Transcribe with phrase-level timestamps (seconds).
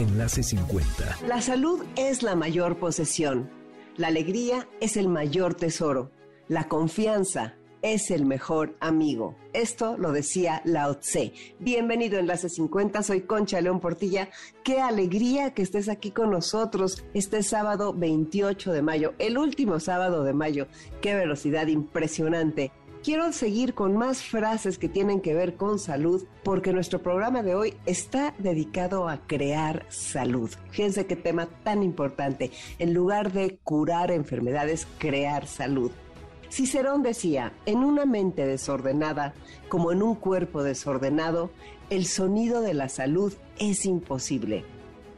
[0.00, 1.18] Enlace 50.
[1.26, 3.50] La salud es la mayor posesión.
[3.98, 6.10] La alegría es el mayor tesoro.
[6.48, 9.36] La confianza es el mejor amigo.
[9.52, 11.34] Esto lo decía Lao Tse.
[11.58, 14.30] Bienvenido a Enlace 50, soy Concha León Portilla.
[14.64, 20.24] Qué alegría que estés aquí con nosotros este sábado 28 de mayo, el último sábado
[20.24, 20.66] de mayo.
[21.02, 22.72] Qué velocidad impresionante.
[23.02, 27.54] Quiero seguir con más frases que tienen que ver con salud porque nuestro programa de
[27.54, 30.50] hoy está dedicado a crear salud.
[30.70, 32.50] Fíjense qué tema tan importante.
[32.78, 35.90] En lugar de curar enfermedades, crear salud.
[36.50, 39.32] Cicerón decía, en una mente desordenada
[39.70, 41.50] como en un cuerpo desordenado,
[41.88, 44.62] el sonido de la salud es imposible.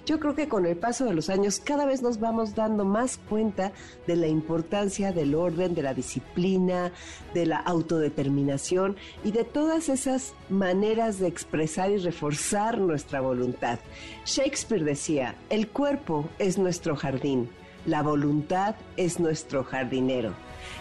[0.05, 3.19] Yo creo que con el paso de los años cada vez nos vamos dando más
[3.29, 3.73] cuenta
[4.07, 6.91] de la importancia del orden, de la disciplina,
[7.35, 13.79] de la autodeterminación y de todas esas maneras de expresar y reforzar nuestra voluntad.
[14.27, 17.49] Shakespeare decía, el cuerpo es nuestro jardín,
[17.87, 20.33] la voluntad es nuestro jardinero.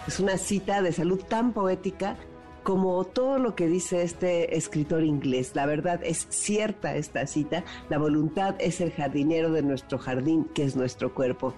[0.08, 2.16] Es una cita de salud tan poética
[2.62, 5.52] como todo lo que dice este escritor inglés.
[5.54, 10.64] La verdad es cierta esta cita, la voluntad es el jardinero de nuestro jardín, que
[10.64, 11.54] es nuestro cuerpo.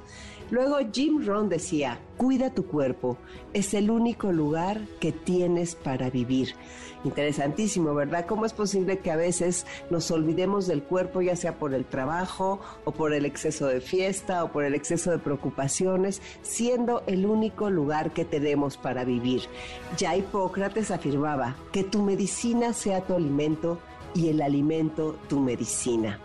[0.51, 3.17] Luego Jim Rohn decía, cuida tu cuerpo,
[3.53, 6.55] es el único lugar que tienes para vivir.
[7.05, 8.27] Interesantísimo, ¿verdad?
[8.27, 12.61] ¿Cómo es posible que a veces nos olvidemos del cuerpo, ya sea por el trabajo
[12.85, 17.71] o por el exceso de fiesta o por el exceso de preocupaciones, siendo el único
[17.71, 19.43] lugar que tenemos para vivir?
[19.97, 23.79] Ya Hipócrates afirmaba que tu medicina sea tu alimento
[24.15, 26.21] y el alimento tu medicina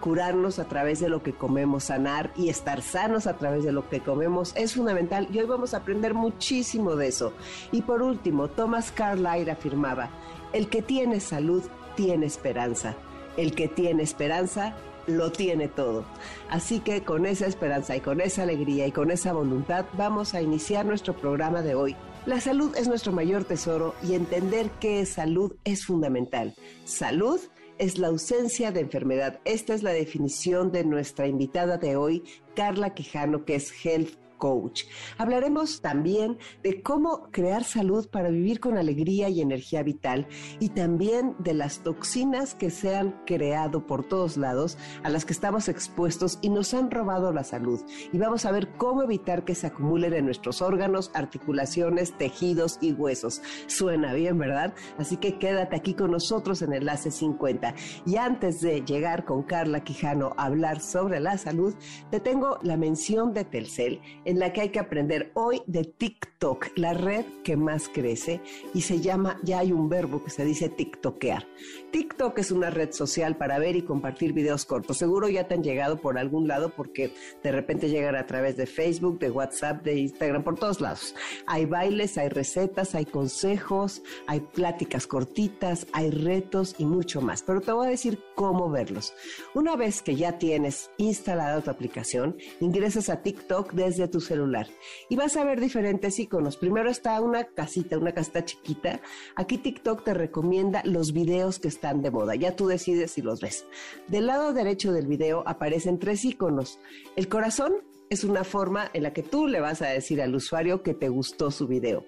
[0.00, 3.88] curarnos a través de lo que comemos, sanar y estar sanos a través de lo
[3.88, 7.32] que comemos es fundamental y hoy vamos a aprender muchísimo de eso.
[7.70, 10.10] Y por último, Thomas Carlyle afirmaba,
[10.52, 11.62] el que tiene salud
[11.94, 12.96] tiene esperanza,
[13.36, 14.74] el que tiene esperanza
[15.06, 16.04] lo tiene todo.
[16.48, 20.42] Así que con esa esperanza y con esa alegría y con esa voluntad vamos a
[20.42, 21.96] iniciar nuestro programa de hoy.
[22.26, 26.54] La salud es nuestro mayor tesoro y entender qué es salud es fundamental.
[26.84, 27.59] Salud es
[27.98, 29.40] la ausencia de enfermedad.
[29.46, 32.22] Esta es la definición de nuestra invitada de hoy,
[32.54, 34.86] Carla Quijano, que es Health coach.
[35.18, 40.26] Hablaremos también de cómo crear salud para vivir con alegría y energía vital
[40.58, 45.32] y también de las toxinas que se han creado por todos lados, a las que
[45.32, 47.80] estamos expuestos y nos han robado la salud.
[48.12, 52.92] Y vamos a ver cómo evitar que se acumulen en nuestros órganos, articulaciones, tejidos y
[52.92, 53.42] huesos.
[53.68, 54.74] Suena bien, ¿verdad?
[54.98, 57.74] Así que quédate aquí con nosotros en Enlace 50.
[58.06, 61.74] Y antes de llegar con Carla Quijano a hablar sobre la salud,
[62.10, 66.68] te tengo la mención de Telcel en la que hay que aprender hoy de TikTok,
[66.76, 68.40] la red que más crece
[68.72, 71.48] y se llama, ya hay un verbo que se dice TikTokear.
[71.90, 74.98] TikTok es una red social para ver y compartir videos cortos.
[74.98, 77.12] Seguro ya te han llegado por algún lado porque
[77.42, 81.14] de repente llegan a través de Facebook, de WhatsApp, de Instagram, por todos lados.
[81.46, 87.42] Hay bailes, hay recetas, hay consejos, hay pláticas cortitas, hay retos y mucho más.
[87.42, 89.12] Pero te voy a decir cómo verlos.
[89.54, 94.68] Una vez que ya tienes instalada tu aplicación, ingresas a TikTok desde tu celular
[95.08, 96.56] y vas a ver diferentes iconos.
[96.56, 99.00] Primero está una casita, una casita chiquita.
[99.34, 102.34] Aquí TikTok te recomienda los videos que de moda.
[102.34, 103.64] Ya tú decides si los ves.
[104.08, 106.78] Del lado derecho del video aparecen tres iconos.
[107.16, 107.72] El corazón
[108.10, 111.08] es una forma en la que tú le vas a decir al usuario que te
[111.08, 112.04] gustó su video.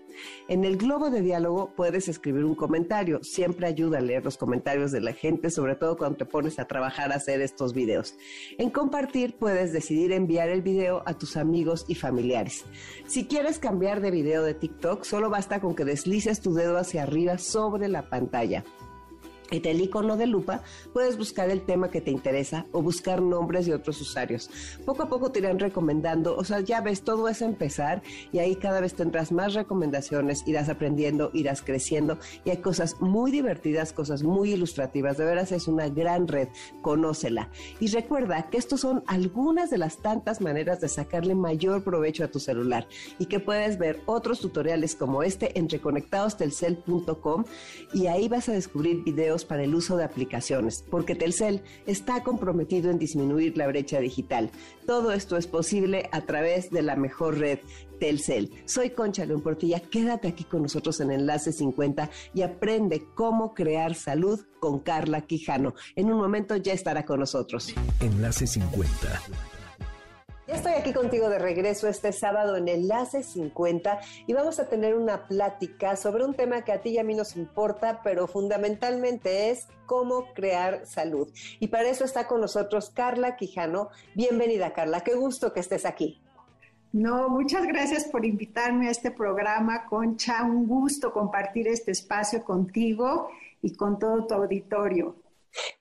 [0.49, 3.21] En el globo de diálogo puedes escribir un comentario.
[3.23, 6.67] Siempre ayuda a leer los comentarios de la gente, sobre todo cuando te pones a
[6.67, 8.17] trabajar a hacer estos videos.
[8.59, 12.65] En compartir puedes decidir enviar el video a tus amigos y familiares.
[13.07, 17.05] Si quieres cambiar de video de TikTok, solo basta con que deslices tu dedo hacia
[17.05, 18.65] arriba sobre la pantalla.
[19.53, 20.63] En el icono de lupa
[20.95, 24.49] puedes buscar el tema que te interesa o buscar nombres de otros usuarios.
[24.87, 28.03] Poco a poco te irán recomendando, o sea, ya ves, todo es empezar
[28.33, 33.31] y ahí cada vez tendrás más recomendaciones, irás aprendiendo, irás creciendo y hay cosas muy
[33.31, 35.19] divertidas, cosas muy ilustrativas.
[35.19, 36.49] De veras es una gran red,
[36.81, 37.51] conócela.
[37.79, 42.29] Y recuerda que estos son algunas de las tantas maneras de sacarle mayor provecho a
[42.29, 42.89] tu celular
[43.19, 47.45] y que puedes ver otros tutoriales como este en reconectadostelcel.com
[47.93, 52.91] y ahí vas a descubrir videos para el uso de aplicaciones, porque Telcel está comprometido
[52.91, 54.51] en disminuir la brecha digital.
[54.87, 57.59] Todo esto es posible a través de la mejor red
[58.01, 58.51] Telcel.
[58.65, 63.95] Soy Concha León Portilla, quédate aquí con nosotros en Enlace 50 y aprende cómo crear
[63.95, 65.75] salud con Carla Quijano.
[65.95, 67.73] En un momento ya estará con nosotros.
[68.01, 69.52] Enlace 50
[70.53, 75.27] estoy aquí contigo de regreso este sábado en Enlace 50 y vamos a tener una
[75.27, 79.67] plática sobre un tema que a ti y a mí nos importa, pero fundamentalmente es
[79.87, 81.33] cómo crear salud.
[81.59, 83.89] Y para eso está con nosotros Carla Quijano.
[84.15, 85.01] Bienvenida, Carla.
[85.01, 86.21] Qué gusto que estés aquí.
[86.93, 90.45] No, muchas gracias por invitarme a este programa, Concha.
[90.45, 93.29] Un gusto compartir este espacio contigo
[93.63, 95.22] y con todo tu auditorio.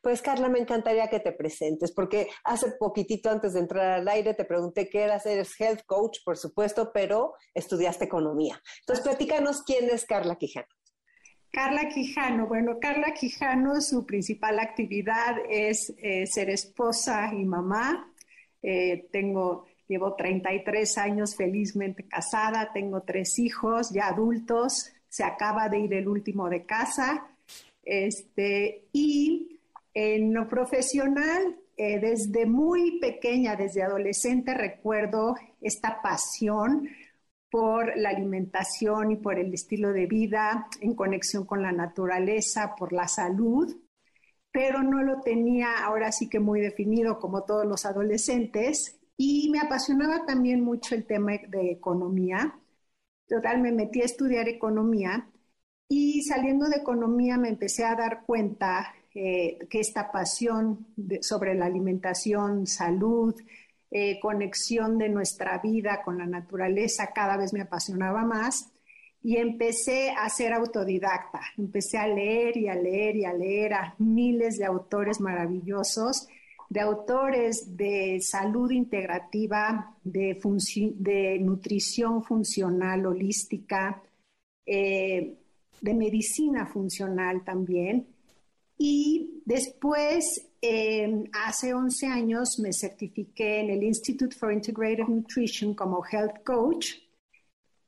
[0.02, 4.34] Pues Carla, me encantaría que te presentes, porque hace poquitito antes de entrar al aire
[4.34, 8.62] te pregunté qué eras, eres health coach, por supuesto, pero estudiaste economía.
[8.82, 10.68] Entonces, platícanos quién es Carla Quijano.
[11.52, 18.10] Carla Quijano, bueno, Carla Quijano, su principal actividad es eh, ser esposa y mamá.
[18.64, 25.80] Eh, tengo, llevo 33 años felizmente casada, tengo tres hijos ya adultos, se acaba de
[25.80, 27.28] ir el último de casa,
[27.84, 29.51] este, y
[29.94, 36.88] en lo profesional, eh, desde muy pequeña, desde adolescente, recuerdo esta pasión
[37.50, 42.94] por la alimentación y por el estilo de vida en conexión con la naturaleza, por
[42.94, 43.76] la salud,
[44.52, 49.60] pero no lo tenía ahora sí que muy definido como todos los adolescentes y me
[49.60, 52.58] apasionaba también mucho el tema de economía.
[53.28, 55.30] Total, me metí a estudiar economía
[55.90, 60.88] y saliendo de economía me empecé a dar cuenta eh, que esta pasión
[61.22, 63.36] sobre la alimentación, salud,
[63.90, 68.72] eh, conexión de nuestra vida con la naturaleza cada vez me apasionaba más
[69.22, 71.42] y empecé a ser autodidacta.
[71.58, 76.28] Empecé a leer y a leer y a leer a miles de autores maravillosos,
[76.70, 80.40] de autores de salud integrativa, de,
[81.42, 84.02] nutrición funcional holística,
[84.66, 85.36] eh,
[85.82, 88.08] de medicina funcional también.
[88.84, 96.04] Y después, em, hace 11 años, me certifiqué en el Institute for Integrative Nutrition como
[96.04, 96.96] Health Coach.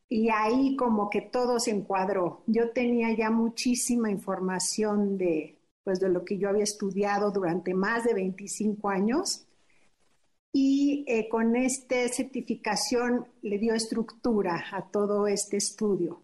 [0.07, 2.43] Y ahí como que todo se encuadró.
[2.45, 8.03] Yo tenía ya muchísima información de, pues, de lo que yo había estudiado durante más
[8.03, 9.47] de 25 años.
[10.51, 16.21] Y eh, con esta certificación le dio estructura a todo este estudio.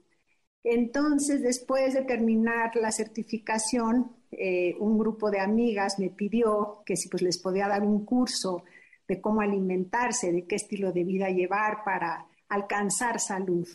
[0.64, 7.10] Entonces, después de terminar la certificación, eh, un grupo de amigas me pidió que si
[7.10, 8.64] pues les podía dar un curso
[9.08, 13.68] de cómo alimentarse, de qué estilo de vida llevar para alcanzar salud.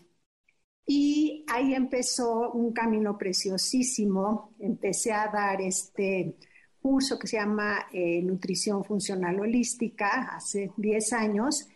[0.86, 4.54] Y ahí empezó un camino preciosísimo.
[4.58, 6.36] Empecé a dar este
[6.80, 11.66] curso que se llama eh, Nutrición Funcional Holística hace 10 años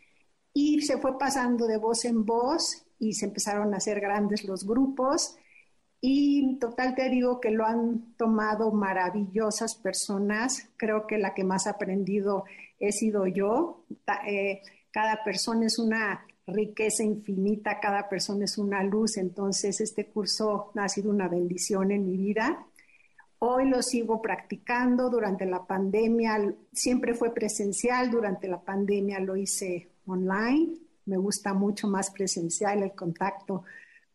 [0.52, 4.66] y se fue pasando de voz en voz y se empezaron a hacer grandes los
[4.66, 5.36] grupos
[6.00, 10.68] y total te digo que lo han tomado maravillosas personas.
[10.76, 12.44] Creo que la que más aprendido
[12.78, 13.84] he sido yo.
[14.26, 14.60] Eh,
[14.92, 19.16] cada persona es una riqueza infinita, cada persona es una luz.
[19.16, 22.64] Entonces este curso ha sido una bendición en mi vida.
[23.40, 26.54] Hoy lo sigo practicando durante la pandemia.
[26.72, 30.76] Siempre fue presencial, durante la pandemia lo hice online.
[31.06, 33.64] Me gusta mucho más presencial el contacto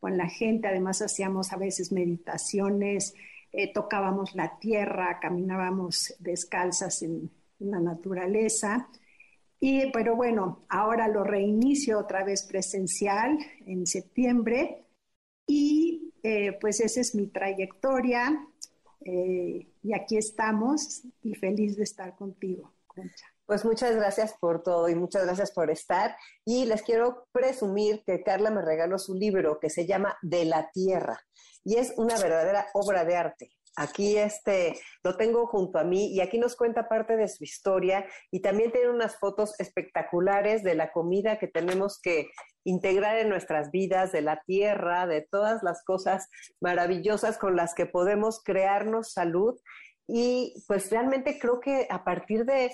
[0.04, 3.14] con la gente, además hacíamos a veces meditaciones,
[3.54, 8.90] eh, tocábamos la tierra, caminábamos descalzas en, la naturaleza.
[9.62, 14.84] Y, pero bueno, ahora lo reinicio otra vez presencial en septiembre
[15.48, 18.46] y eh, pues esa es mi trayectoria
[19.06, 23.33] eh, y aquí estamos y feliz de estar contigo, Concha.
[23.46, 26.16] Pues muchas gracias por todo y muchas gracias por estar.
[26.46, 30.72] Y les quiero presumir que Carla me regaló su libro que se llama De la
[30.72, 31.20] Tierra
[31.64, 33.52] y es una verdadera obra de arte.
[33.76, 38.06] Aquí este lo tengo junto a mí y aquí nos cuenta parte de su historia
[38.30, 42.30] y también tiene unas fotos espectaculares de la comida que tenemos que
[42.64, 46.30] integrar en nuestras vidas, de la tierra, de todas las cosas
[46.62, 49.60] maravillosas con las que podemos crearnos salud
[50.08, 52.72] y pues realmente creo que a partir de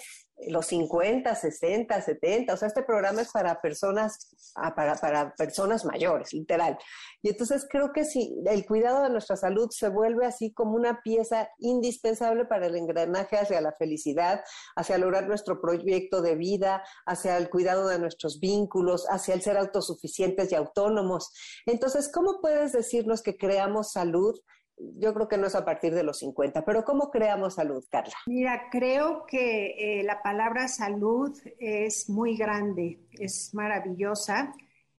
[0.47, 5.85] los 50, 60, 70, o sea, este programa es para personas, ah, para, para personas
[5.85, 6.77] mayores, literal.
[7.21, 11.01] Y entonces creo que si el cuidado de nuestra salud se vuelve así como una
[11.01, 14.41] pieza indispensable para el engranaje hacia la felicidad,
[14.75, 19.57] hacia lograr nuestro proyecto de vida, hacia el cuidado de nuestros vínculos, hacia el ser
[19.57, 21.31] autosuficientes y autónomos.
[21.65, 24.39] Entonces, ¿cómo puedes decirnos que creamos salud
[24.79, 28.15] yo creo que no es a partir de los 50, pero ¿cómo creamos salud, Carla?
[28.27, 34.53] Mira, creo que eh, la palabra salud es muy grande, es maravillosa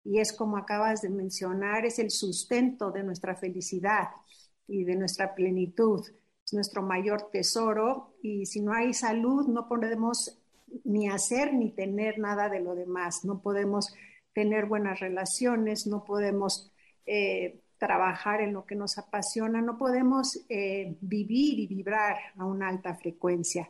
[0.03, 4.09] y es como acabas de mencionar, es el sustento de nuestra felicidad
[4.67, 6.05] y de nuestra plenitud.
[6.45, 10.39] Es nuestro mayor tesoro y si no hay salud no podemos
[10.83, 13.23] ni hacer ni tener nada de lo demás.
[13.23, 13.93] No podemos
[14.33, 16.71] tener buenas relaciones, no podemos
[17.05, 22.67] eh, trabajar en lo que nos apasiona, no podemos eh, vivir y vibrar a una
[22.67, 23.69] alta frecuencia.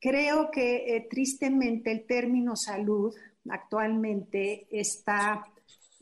[0.00, 3.14] Creo que eh, tristemente el término salud
[3.48, 5.46] actualmente está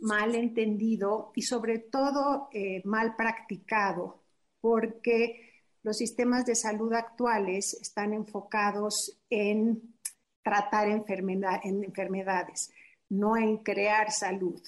[0.01, 2.49] mal entendido y sobre todo
[2.85, 4.23] mal practicado,
[4.63, 5.51] porque
[5.83, 9.95] los sistemas de salud actuales están enfocados en
[10.43, 12.71] tratar enfermedades,
[13.09, 14.61] no en crear salud.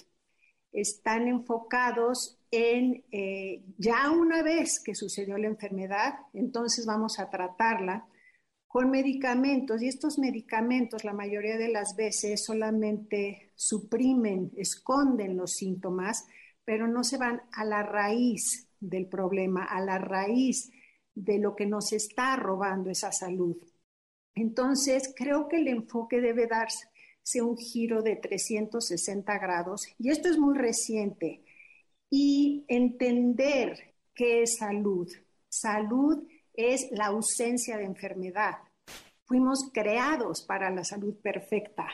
[0.73, 8.07] Están enfocados en, eh, ya una vez que sucedió la enfermedad, entonces vamos a tratarla
[8.69, 16.27] con medicamentos y estos medicamentos la mayoría de las veces solamente suprimen, esconden los síntomas,
[16.65, 20.71] pero no se van a la raíz del problema, a la raíz
[21.15, 23.57] de lo que nos está robando esa salud.
[24.35, 30.39] Entonces, creo que el enfoque debe darse un giro de 360 grados, y esto es
[30.39, 31.42] muy reciente,
[32.15, 35.09] y entender qué es salud.
[35.49, 38.57] Salud es la ausencia de enfermedad.
[39.25, 41.87] Fuimos creados para la salud perfecta.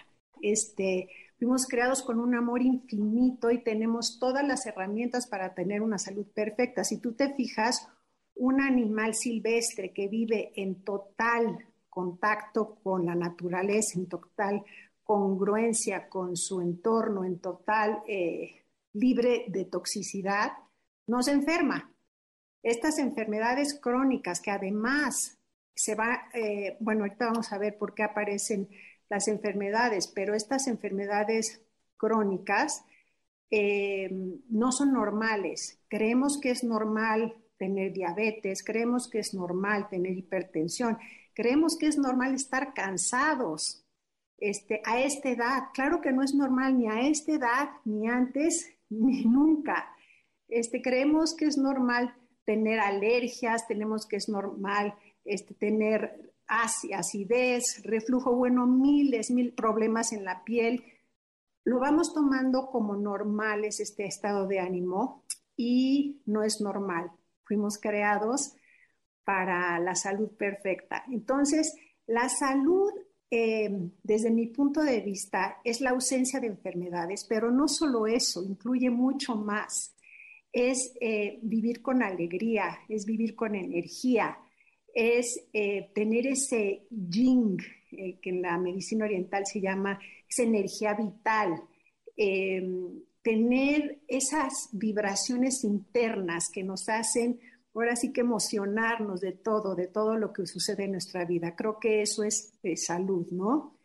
[0.43, 1.09] Este,
[1.39, 6.27] fuimos creados con un amor infinito y tenemos todas las herramientas para tener una salud
[6.35, 6.83] perfecta.
[6.83, 7.87] Si tú te fijas,
[8.35, 14.65] un animal silvestre que vive en total contacto con la naturaleza, en total
[15.05, 18.65] congruencia con su entorno, en total eh,
[18.99, 20.52] libre de toxicidad,
[21.07, 21.93] no se enferma.
[22.62, 25.38] Estas enfermedades crónicas que además
[25.75, 28.69] se va, eh, bueno, ahorita vamos a ver por qué aparecen
[29.09, 31.62] las enfermedades, pero estas enfermedades
[31.97, 32.85] crónicas
[33.50, 34.11] eh,
[34.50, 35.81] no son normales.
[35.88, 40.99] Creemos que es normal tener diabetes, creemos que es normal tener hipertensión,
[41.35, 43.85] creemos que es normal estar cansados
[44.38, 45.62] este, a esta edad.
[45.75, 49.88] Claro que no es normal ni a esta edad, ni antes, ni nunca.
[50.49, 52.14] Este, creemos que es normal
[52.45, 60.25] tener alergias, tenemos que es normal este, tener acidez, reflujo, bueno, miles, mil problemas en
[60.25, 60.83] la piel.
[61.64, 65.25] Lo vamos tomando como normales este estado de ánimo
[65.57, 67.12] y no es normal
[67.49, 68.54] fuimos creados
[69.25, 71.02] para la salud perfecta.
[71.11, 71.75] Entonces,
[72.07, 72.92] la salud,
[73.30, 73.68] eh,
[74.02, 78.90] desde mi punto de vista, es la ausencia de enfermedades, pero no solo eso, incluye
[78.90, 79.94] mucho más.
[80.52, 84.38] Es eh, vivir con alegría, es vivir con energía,
[84.94, 87.58] es eh, tener ese yin,
[87.90, 91.62] que en la medicina oriental se llama esa energía vital,
[93.23, 97.40] tener esas vibraciones internas que nos hacen
[97.75, 101.55] ahora sí que emocionarnos de todo, de todo lo que sucede en nuestra vida.
[101.57, 103.79] Creo que eso es salud, ¿no?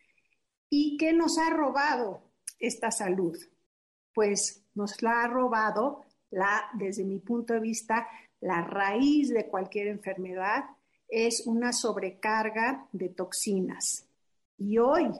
[0.69, 3.37] ¿Y qué nos ha robado esta salud?
[4.13, 8.07] Pues nos la ha robado, la, desde mi punto de vista,
[8.41, 10.63] la raíz de cualquier enfermedad
[11.07, 14.07] es una sobrecarga de toxinas.
[14.57, 15.11] Y hoy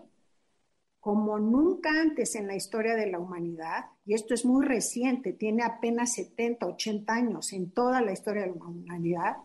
[1.03, 5.61] como nunca antes en la historia de la humanidad, y esto es muy reciente, tiene
[5.61, 9.35] apenas 70, 80 años en toda la historia de la humanidad,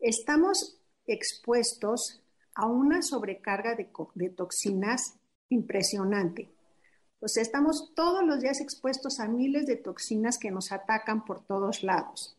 [0.00, 2.20] estamos expuestos
[2.54, 5.14] a una sobrecarga de, toxinas
[5.48, 6.50] impresionante.
[7.20, 11.42] O sea, estamos todos los días expuestos a miles de toxinas que nos atacan por
[11.42, 12.36] todos lados.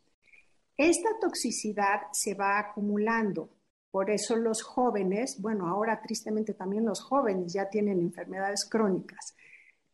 [0.78, 3.50] Esta toxicidad se va acumulando
[3.94, 9.36] por eso los jóvenes, bueno, ahora tristemente también los jóvenes ya tienen enfermedades crónicas.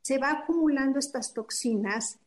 [0.01, 2.17] Se va acumulando estas toxinas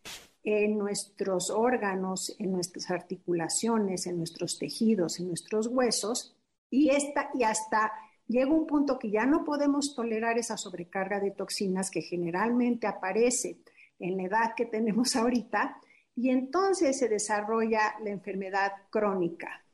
[0.43, 6.37] en nuestros órganos, en nuestras articulaciones, en nuestros tejidos, en nuestros huesos,
[6.69, 7.91] y, esta, y hasta
[8.29, 13.61] llega un punto que ya no podemos tolerar esa sobrecarga de toxinas que generalmente aparece
[13.99, 15.81] en la edad que tenemos ahorita,
[16.15, 19.65] y entonces se desarrolla la enfermedad crónica.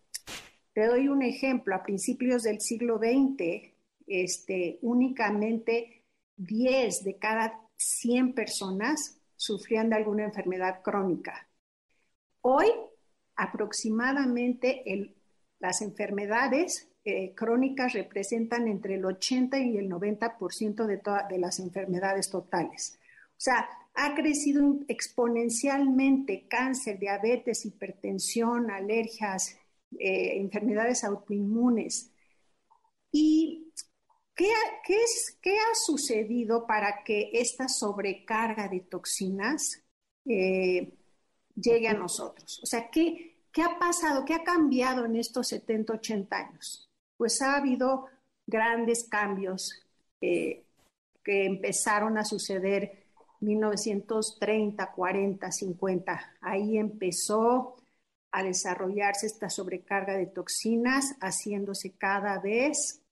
[0.78, 1.74] Te doy un ejemplo.
[1.74, 3.72] A principios del siglo XX,
[4.06, 6.04] este, únicamente
[6.36, 11.48] 10 de cada 100 personas sufrían de alguna enfermedad crónica.
[12.42, 12.68] Hoy,
[13.34, 14.84] aproximadamente
[15.58, 22.30] las enfermedades eh, crónicas representan entre el 80 y el 90% de, de las enfermedades
[22.30, 23.00] totales.
[23.30, 29.57] O sea, ha crecido exponencialmente cáncer, diabetes, hipertensión, alergias,
[29.98, 32.10] eh, enfermedades autoinmunes.
[33.10, 33.72] ¿Y
[34.34, 34.50] qué,
[34.88, 39.82] es, qué, ha sucedido para que esta sobrecarga de toxinas
[40.26, 40.94] eh,
[41.54, 42.60] llegue a nosotros?
[42.62, 44.24] O sea, ¿qué, ¿qué ha pasado?
[44.24, 46.90] ¿Qué ha cambiado en estos 70, 80 años?
[47.16, 48.06] Pues ha habido
[48.46, 49.82] grandes cambios
[50.20, 50.64] eh,
[51.24, 53.04] que empezaron a suceder
[53.40, 56.36] 1930, 40, 50.
[56.40, 57.76] Ahí empezó
[58.30, 63.02] a desarrollarse esta sobrecarga de toxinas, haciéndose cada vez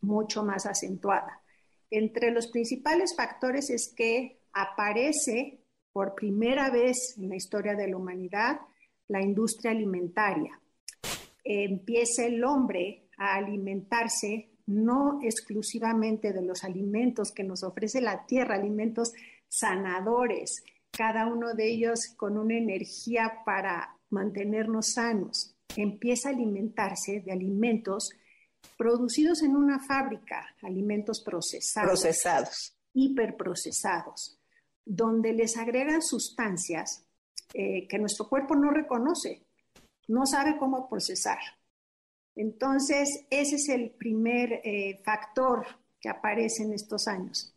[0.00, 1.42] mucho más acentuada.
[1.90, 5.60] Entre los principales factores es que aparece
[5.92, 8.60] por primera vez en la historia de la humanidad
[9.08, 10.60] la industria alimentaria.
[11.42, 18.54] Empieza el hombre a alimentarse no exclusivamente de los alimentos que nos ofrece la tierra,
[18.54, 19.12] alimentos
[19.48, 20.62] sanadores,
[20.92, 25.54] cada uno de ellos con una energía para mantenernos sanos.
[25.76, 28.10] Empieza a alimentarse de alimentos
[28.76, 31.88] producidos en una fábrica, alimentos procesados.
[31.88, 32.76] Procesados.
[32.92, 34.38] Hiperprocesados,
[34.84, 37.06] donde les agregan sustancias
[37.54, 39.46] eh, que nuestro cuerpo no reconoce,
[40.08, 41.38] no sabe cómo procesar.
[42.34, 45.66] Entonces, ese es el primer eh, factor
[46.00, 47.54] que aparece en estos años.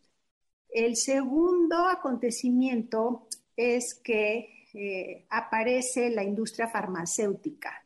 [0.68, 7.84] El segundo acontecimiento es que eh, aparece la industria farmacéutica.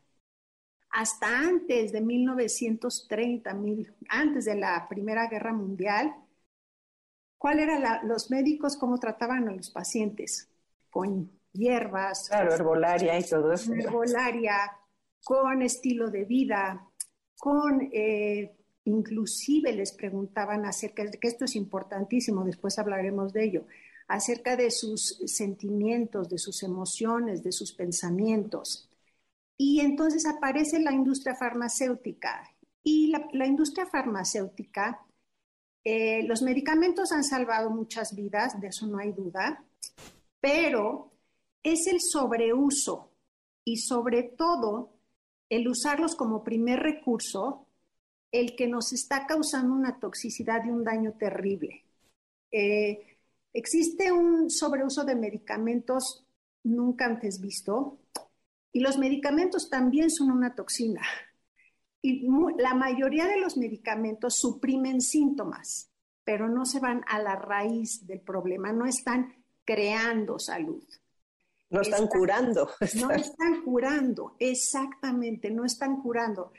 [0.91, 3.57] Hasta antes de 1930,
[4.09, 6.15] antes de la Primera Guerra Mundial,
[7.37, 10.49] ¿cuál eran los médicos cómo trataban a los pacientes?
[10.91, 12.29] Con hierbas.
[12.29, 13.73] Claro, herbolaria y todo eso.
[13.75, 14.73] Herbolaria,
[15.23, 16.89] con estilo de vida,
[17.37, 23.67] con eh, inclusive les preguntaban acerca de que esto es importantísimo, después hablaremos de ello,
[24.09, 28.89] acerca de sus sentimientos, de sus emociones, de sus pensamientos.
[29.57, 32.43] Y entonces aparece la industria farmacéutica.
[32.83, 35.05] Y la, industria farmacéutica,
[35.85, 39.63] eh, los medicamentos han salvado muchas vidas, de eso no hay duda,
[40.41, 41.13] pero
[41.63, 43.13] es el sobreuso
[43.65, 44.95] y sobre todo
[45.51, 47.67] el usarlos como primer recurso
[48.33, 51.85] el que nos está causando una toxicidad y un daño terrible.
[52.51, 53.18] Eh,
[53.59, 56.25] existe un sobreuso de medicamentos
[56.63, 57.99] nunca antes visto
[58.73, 61.03] y los medicamentos también son una toxina.
[62.01, 65.91] Y la mayoría de los medicamentos suprimen síntomas,
[66.23, 70.85] pero no se van a la raíz del problema, no están creando salud.
[71.71, 72.71] No están, curando.
[73.01, 76.53] No están curando, exactamente, no están curando.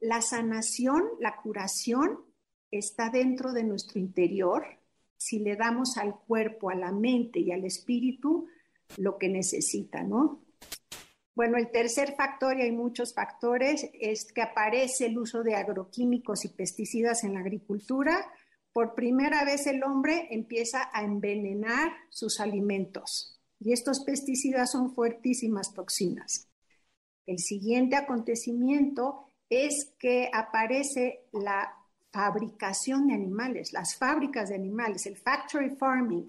[0.00, 2.24] La sanación, la curación
[2.70, 4.64] está dentro de nuestro interior
[5.16, 8.46] si le damos al cuerpo, a la mente y al espíritu
[8.96, 10.42] lo que necesita, ¿no?
[11.34, 16.46] Bueno, el tercer factor, y hay muchos factores, es que aparece el uso de agroquímicos
[16.46, 18.32] y pesticidas en la agricultura.
[18.72, 23.38] Por primera vez el hombre empieza a envenenar sus alimentos.
[23.60, 26.48] Y estos pesticidas son fuertísimas toxinas.
[27.26, 31.70] El siguiente acontecimiento es que aparece la
[32.16, 36.26] fabricación de animales, las fábricas de animales, el factory farming.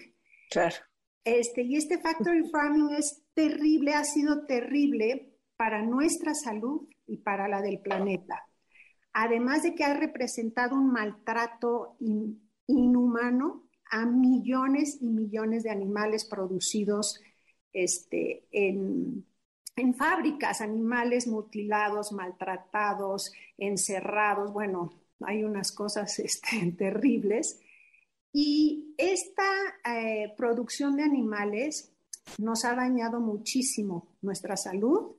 [0.52, 0.76] Claro.
[1.24, 7.48] Este, y este factory farming es terrible, ha sido terrible para nuestra salud y para
[7.48, 8.46] la del planeta.
[9.14, 11.96] Además de que ha representado un maltrato
[12.68, 17.22] inhumano a millones y millones de animales producidos
[17.72, 19.26] este, en,
[19.98, 24.92] fábricas, animales mutilados, maltratados, encerrados, bueno,
[25.26, 27.60] hay unas cosas este, terribles.
[28.34, 29.50] Y esta
[29.86, 31.94] eh, producción de animales
[32.38, 35.16] nos ha dañado muchísimo nuestra salud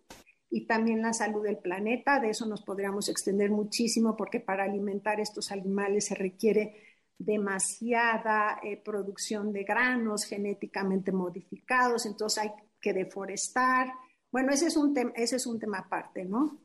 [0.50, 2.20] y también la salud del planeta.
[2.20, 8.76] De eso nos podríamos extender muchísimo porque para alimentar estos animales se requiere demasiada eh,
[8.76, 13.88] producción de granos genéticamente modificados, entonces hay que deforestar.
[14.30, 16.60] Bueno, ese es un, ese es un tema aparte, ¿no?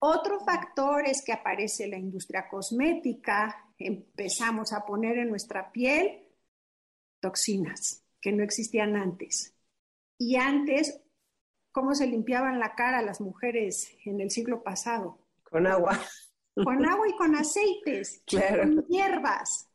[0.00, 6.26] Otro factor es que aparece la industria cosmética, empezamos a poner en nuestra piel
[7.20, 9.54] toxinas que no existían antes.
[10.18, 11.00] Y antes,
[11.72, 15.18] ¿cómo se limpiaban la cara las mujeres en el siglo pasado?
[15.42, 15.98] Con agua
[16.64, 19.68] con agua y con aceites, con hierbas.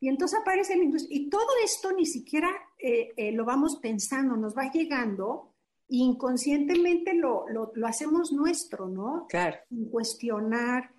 [0.00, 1.18] Y entonces aparece la industria.
[1.18, 5.49] Y todo esto ni siquiera eh, eh, lo vamos pensando, nos va llegando
[5.98, 9.26] inconscientemente lo, lo, hacemos nuestro, ¿no?
[9.28, 9.56] Claro.
[9.68, 10.90] Sin cuestionar,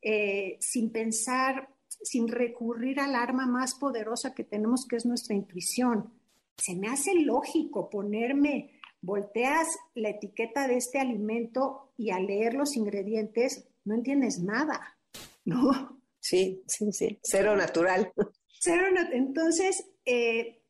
[0.00, 6.12] eh, sin pensar, sin recurrir al arma más poderosa que tenemos, que es nuestra intuición.
[6.56, 12.76] se me hace lógico ponerme, volteas la etiqueta de este alimento y al leer los
[12.76, 14.96] ingredientes no entiendes nada,
[15.44, 16.00] ¿no?
[16.18, 18.12] Sí, sí, sí, cero natural.
[18.58, 20.62] Cero, entonces, eh,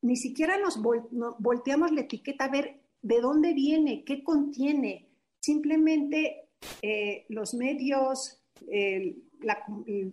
[0.00, 5.08] ni siquiera nos volteamos la etiqueta a ver de dónde viene, qué contiene.
[5.40, 6.48] Simplemente
[6.80, 8.42] eh, los medios,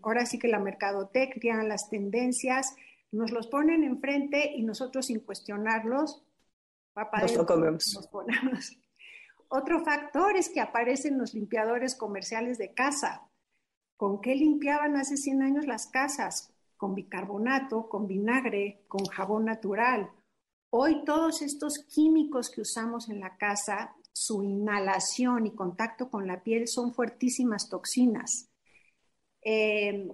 [0.02, 2.76] ahora sí que la mercadotecnia, las tendencias,
[3.12, 6.24] nos los ponen enfrente y nosotros sin cuestionarlos,
[7.22, 7.98] nos lo comemos.
[9.48, 13.28] Otro factor es que aparecen los limpiadores comerciales de casa.
[13.98, 16.54] ¿Con qué limpiaban hace 100 años las casas?
[16.78, 20.12] Con bicarbonato, con vinagre, con jabón natural.
[20.72, 26.44] Hoy todos estos químicos que usamos en la casa, su inhalación y contacto con la
[26.44, 28.52] piel son fuertísimas toxinas.
[29.44, 30.08] Eh,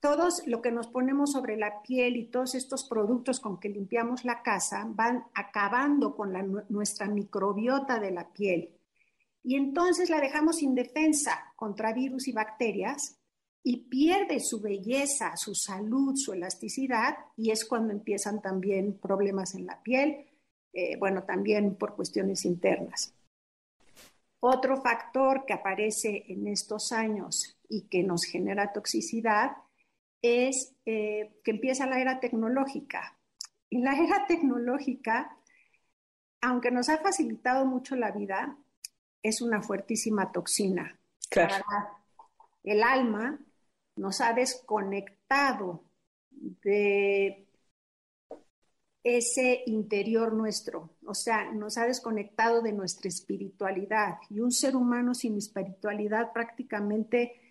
[0.00, 4.24] todos lo que nos ponemos sobre la piel y todos estos productos con que limpiamos
[4.24, 6.32] la casa van acabando con
[6.70, 8.78] nuestra microbiota de la piel.
[9.42, 13.17] Y entonces la dejamos indefensa contra virus y bacterias
[13.62, 19.66] y pierde su belleza, su salud, su elasticidad y es cuando empiezan también problemas en
[19.66, 20.26] la piel,
[20.72, 23.14] eh, bueno, también por cuestiones internas.
[24.40, 29.52] Otro factor que aparece en estos años y que nos genera toxicidad
[30.22, 33.18] es eh, que empieza la era tecnológica.
[33.68, 35.36] Y la era tecnológica,
[36.40, 38.56] aunque nos ha facilitado mucho la vida,
[39.22, 40.94] es una fuertísima toxina.
[41.30, 41.62] Claro.
[42.62, 43.38] el alma
[43.98, 45.84] nos ha desconectado
[46.30, 47.46] de
[49.02, 54.18] ese interior nuestro, o sea, nos ha desconectado de nuestra espiritualidad.
[54.28, 57.48] Y un ser humano sin espiritualidad prácticamente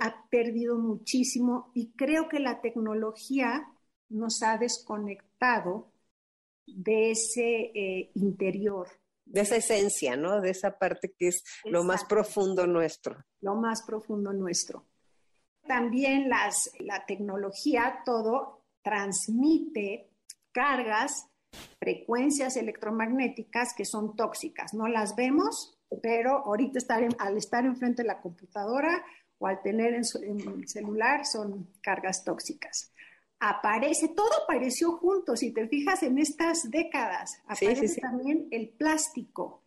[0.00, 3.66] ha perdido muchísimo y creo que la tecnología
[4.10, 5.90] nos ha desconectado
[6.66, 8.88] de ese eh, interior.
[9.24, 10.40] De esa esencia, ¿no?
[10.40, 13.24] De esa parte que es lo más profundo nuestro.
[13.40, 14.86] Lo más profundo nuestro.
[15.68, 20.10] También las, la tecnología, todo transmite
[20.50, 21.28] cargas,
[21.78, 24.74] frecuencias electromagnéticas que son tóxicas.
[24.74, 29.04] No las vemos, pero ahorita estar al estar enfrente de la computadora
[29.38, 30.02] o al tener en,
[30.40, 32.92] el celular son cargas tóxicas.
[33.40, 39.62] Aparece, todo apareció junto, si te fijas en estas décadas, aparece también el plástico.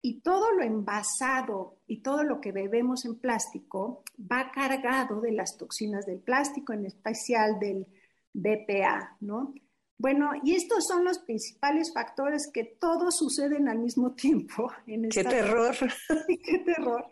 [0.00, 5.56] Y todo lo envasado y todo lo que bebemos en plástico va cargado de las
[5.56, 7.86] toxinas del plástico, en especial del
[8.32, 9.54] BPA, ¿no?
[9.98, 14.70] Bueno, y estos son los principales factores que todos suceden al mismo tiempo.
[14.86, 15.74] En ¡Qué terror!
[16.44, 17.04] ¡Qué terror!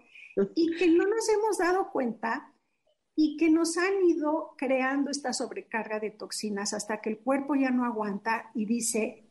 [0.54, 2.52] y que no nos hemos dado cuenta
[3.14, 7.70] y que nos han ido creando esta sobrecarga de toxinas hasta que el cuerpo ya
[7.70, 9.24] no aguanta y dice,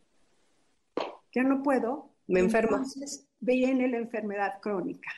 [1.31, 2.09] ya no puedo.
[2.27, 2.77] Me enfermo.
[2.77, 5.12] Entonces viene la enfermedad crónica.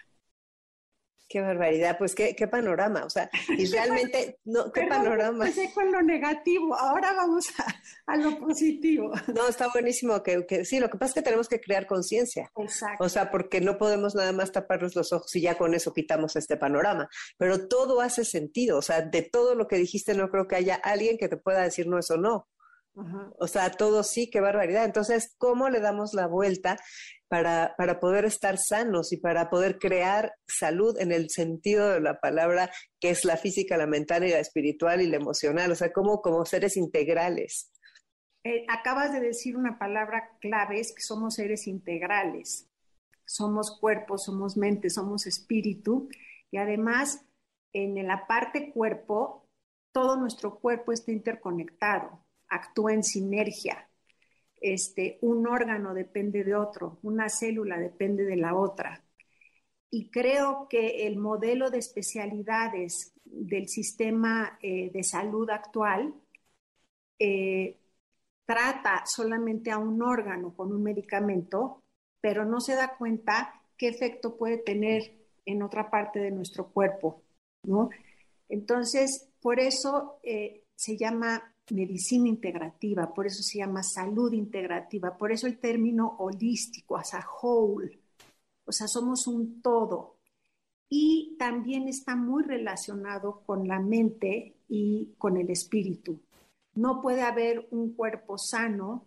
[1.30, 5.46] Qué barbaridad, pues qué, qué panorama, o sea, y realmente, no, qué panorama.
[5.46, 7.48] Empecé con lo negativo, ahora vamos
[8.06, 9.12] a, lo positivo.
[9.36, 12.50] No, está buenísimo que, que, sí, lo que pasa es que tenemos que crear conciencia.
[12.56, 13.04] Exacto.
[13.04, 16.38] O sea, porque no podemos nada más taparnos los ojos y ya con eso quitamos
[16.38, 20.48] este panorama, pero todo hace sentido, o sea, de todo lo que dijiste no creo
[20.48, 22.48] que haya alguien que te pueda decir no, eso no.
[23.38, 24.84] O sea, todo sí, qué barbaridad.
[24.84, 26.78] Entonces, ¿cómo le damos la vuelta
[27.28, 32.20] para, para poder estar sanos y para poder crear salud en el sentido de la
[32.20, 35.72] palabra que es la física, la mental y la espiritual y la emocional?
[35.72, 37.72] O sea, como, como seres integrales.
[38.44, 42.70] Eh, acabas de decir una palabra clave, es que somos seres integrales.
[43.26, 46.10] Somos cuerpo, somos mente, somos espíritu.
[46.50, 47.26] Y además,
[47.74, 49.46] en la parte cuerpo,
[49.92, 53.90] todo nuestro cuerpo está interconectado actúa en sinergia.
[54.60, 59.04] Este, un órgano depende de otro, una célula depende de la otra.
[59.90, 66.14] Y creo que el modelo de especialidades del sistema eh, de salud actual
[67.20, 67.78] eh,
[68.46, 71.84] trata solamente a un órgano con un medicamento,
[72.22, 75.14] pero no se da cuenta qué efecto puede tener
[75.46, 77.22] en otra parte de nuestro cuerpo,
[77.64, 77.90] ¿no?
[78.50, 85.32] Entonces, por eso eh, se llama medicina integrativa, por eso se llama salud integrativa, por
[85.32, 88.00] eso el término holístico, as a whole,
[88.66, 90.18] o sea, somos un todo.
[90.90, 96.20] Y también está muy relacionado con la mente y con el espíritu.
[96.76, 99.06] No puede haber un cuerpo sano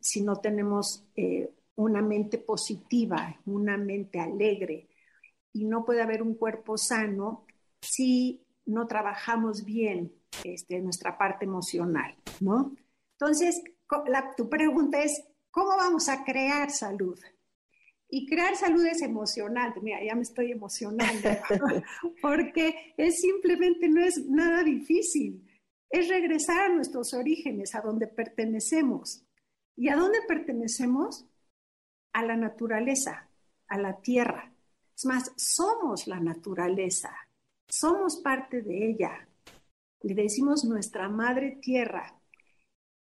[0.00, 4.88] si no tenemos eh, una mente positiva, una mente alegre.
[5.52, 7.46] Y no puede haber un cuerpo sano
[7.80, 10.12] si no trabajamos bien
[10.44, 12.76] este, nuestra parte emocional, ¿no?
[13.12, 13.62] Entonces,
[14.36, 17.18] tu pregunta es, ¿cómo vamos a crear salud?
[18.10, 21.28] Y crear salud es emocionante, mira, ya me estoy emocionando,
[22.22, 25.46] porque es simplemente no es nada difícil,
[25.90, 29.24] es regresar a nuestros orígenes, a donde pertenecemos.
[29.76, 31.26] ¿Y a dónde pertenecemos?
[32.12, 33.28] A la naturaleza,
[33.68, 34.52] a la tierra.
[34.96, 37.14] Es más, somos la naturaleza,
[37.68, 39.27] somos parte de ella.
[40.02, 42.20] Le decimos nuestra madre tierra.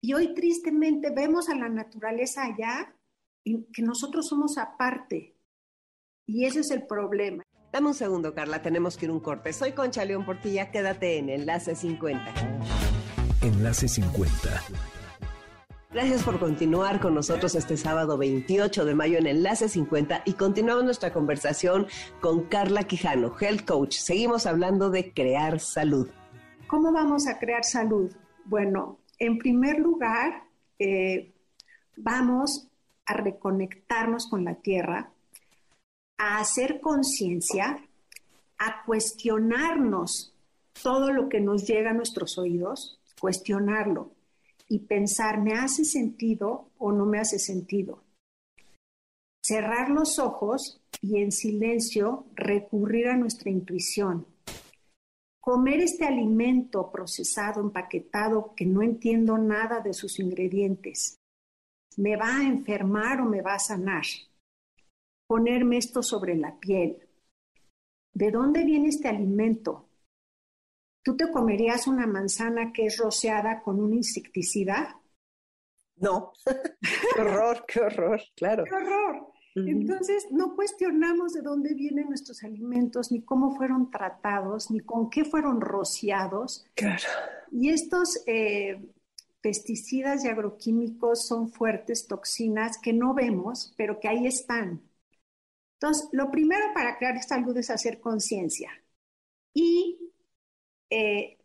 [0.02, 2.96] Y hoy tristemente vemos a la naturaleza allá
[3.44, 5.36] y que nosotros somos aparte.
[6.26, 7.42] Y ese es el problema.
[7.72, 9.52] Dame un segundo, Carla, tenemos que ir un corte.
[9.52, 12.34] Soy Concha León Portilla, quédate en Enlace 50.
[13.42, 14.62] Enlace 50.
[15.92, 20.84] Gracias por continuar con nosotros este sábado 28 de mayo en Enlace 50 y continuamos
[20.84, 21.88] nuestra conversación
[22.20, 23.96] con Carla Quijano, Health Coach.
[23.96, 26.08] Seguimos hablando de crear salud.
[26.70, 28.12] ¿Cómo vamos a crear salud?
[28.44, 30.44] Bueno, en primer lugar,
[30.78, 31.32] eh,
[31.96, 32.68] vamos
[33.06, 35.10] a reconectarnos con la tierra,
[36.16, 37.76] a hacer conciencia,
[38.58, 40.32] a cuestionarnos
[40.80, 44.12] todo lo que nos llega a nuestros oídos, cuestionarlo
[44.68, 48.04] y pensar, ¿me hace sentido o no me hace sentido?
[49.44, 54.24] Cerrar los ojos y en silencio recurrir a nuestra intuición.
[55.50, 61.18] Comer este alimento procesado, empaquetado, que no entiendo nada de sus ingredientes.
[61.96, 64.04] ¿Me va a enfermar o me va a sanar?
[65.26, 67.04] Ponerme esto sobre la piel.
[68.14, 69.88] ¿De dónde viene este alimento?
[71.02, 75.00] ¿Tú te comerías una manzana que es rociada con un insecticida?
[75.96, 76.32] No.
[77.16, 78.62] qué horror, qué horror, claro.
[78.62, 79.32] Qué horror.
[79.54, 85.24] Entonces, no cuestionamos de dónde vienen nuestros alimentos, ni cómo fueron tratados, ni con qué
[85.24, 86.64] fueron rociados.
[86.74, 87.02] Claro.
[87.50, 88.80] Y estos eh,
[89.40, 94.82] pesticidas y agroquímicos son fuertes toxinas que no vemos, pero que ahí están.
[95.74, 98.70] Entonces, lo primero para crear salud es hacer conciencia.
[99.52, 99.98] Y
[100.90, 101.38] eh,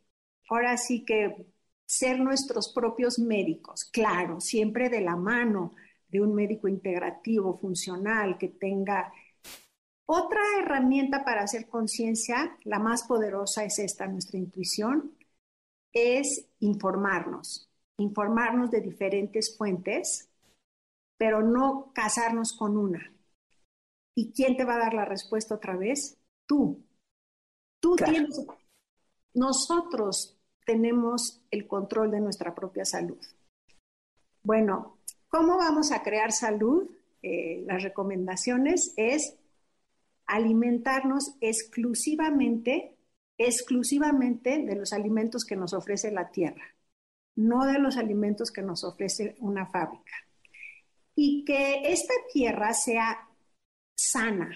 [0.49, 1.47] ahora sí que
[1.85, 5.73] ser nuestros propios médicos, claro, siempre de la mano
[6.09, 9.11] de un médico integrativo, funcional, que tenga...
[10.07, 15.17] Otra herramienta para hacer conciencia, la más poderosa es esta, nuestra intuición,
[15.91, 20.29] es informarnos informarnos de diferentes fuentes,
[21.17, 23.11] pero no casarnos con una.
[24.15, 26.17] ¿Y quién te va a dar la respuesta otra vez?
[26.45, 26.83] Tú.
[27.79, 28.45] Tú tienes,
[29.33, 33.19] nosotros tenemos el control de nuestra propia salud.
[34.41, 34.97] Bueno,
[35.35, 36.89] ¿cómo vamos a crear salud?
[37.21, 39.35] Eh, las recomendaciones es
[40.25, 42.95] alimentarnos exclusivamente,
[43.37, 46.75] exclusivamente de los alimentos que nos ofrece la tierra
[47.35, 50.13] no de los alimentos que nos ofrece una fábrica.
[51.15, 53.29] Y que esta tierra sea
[53.97, 54.49] sana,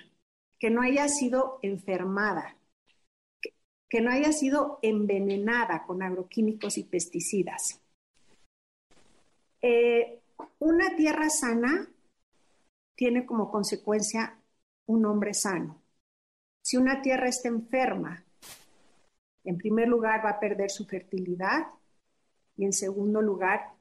[0.57, 2.57] que no haya sido enfermada,
[3.89, 7.81] que, no haya sido envenenada con agroquímicos y pesticidas.
[9.61, 10.18] Eh,
[10.59, 11.89] una tierra sana
[12.95, 14.41] tiene como consecuencia
[14.85, 15.81] un hombre sano.
[16.61, 18.25] Si una tierra está enferma,
[19.43, 21.67] en primer lugar va a perder su fertilidad,
[22.57, 23.73] y en segundo lugar,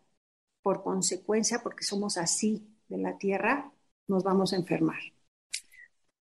[0.62, 3.72] por consecuencia, porque somos así de la tierra,
[4.06, 5.00] nos vamos a enfermar.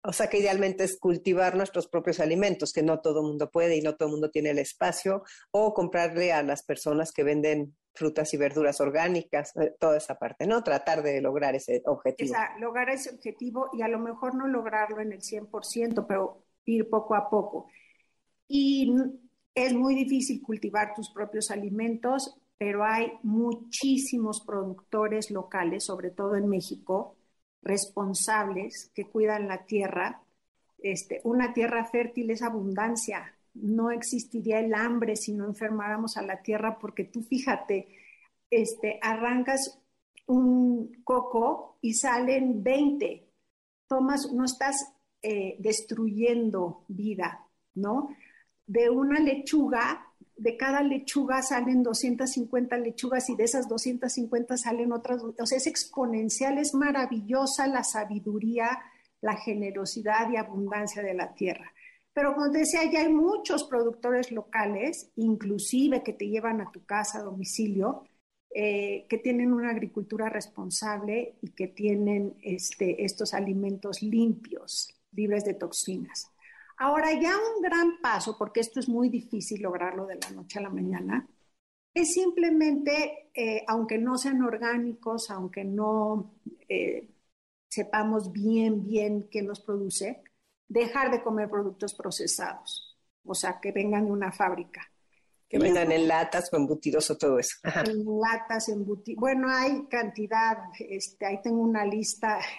[0.03, 3.79] O sea que idealmente es cultivar nuestros propios alimentos, que no todo el mundo puede
[3.79, 7.75] y no todo el mundo tiene el espacio, o comprarle a las personas que venden
[7.94, 10.62] frutas y verduras orgánicas, eh, toda esa parte, ¿no?
[10.62, 12.35] Tratar de lograr ese objetivo.
[12.59, 17.14] lograr ese objetivo y a lo mejor no lograrlo en el 100%, pero ir poco
[17.14, 17.68] a poco.
[18.48, 18.92] Y
[19.54, 26.48] es muy difícil cultivar tus propios alimentos, pero hay muchísimos productores locales, sobre todo en
[26.48, 27.16] México,
[27.62, 30.22] responsables que cuidan la tierra.
[30.78, 33.34] Este, una tierra fértil es abundancia.
[33.55, 37.88] No existiría el hambre si no enfermáramos a la tierra, porque tú fíjate,
[38.51, 39.81] este, arrancas
[40.27, 43.29] un coco y salen 20.
[43.87, 48.11] Tomas, no estás eh, destruyendo vida, ¿no?
[48.67, 55.23] de una lechuga, de cada lechuga salen 250 lechugas y de esas 250 salen otras,
[55.23, 58.81] o sea, es exponencial, es maravillosa la sabiduría,
[59.21, 61.73] la generosidad y abundancia de la tierra.
[62.14, 66.85] Pero como te decía, ya hay muchos productores locales, inclusive que te llevan a tu
[66.87, 68.05] casa a domicilio,
[68.55, 75.55] eh, que tienen una agricultura responsable y que tienen este, estos alimentos limpios, libres de
[75.55, 76.33] toxinas.
[76.79, 80.62] Ahora, ya un gran paso, porque esto es muy difícil lograrlo de la noche a
[80.62, 81.29] la mañana,
[81.94, 86.35] Es simplemente, eh, aunque no sean orgánicos, aunque no
[86.68, 87.11] eh,
[87.68, 90.22] sepamos bien, bien qué los produce,
[90.68, 94.83] dejar de comer productos procesados, o sea, que vengan de una fábrica.
[95.48, 97.57] Que vengan en latas o embutidos o todo eso.
[97.87, 99.20] En latas, embutidos.
[99.20, 100.57] Bueno, hay cantidad.
[100.79, 102.40] Este, ahí tengo una lista.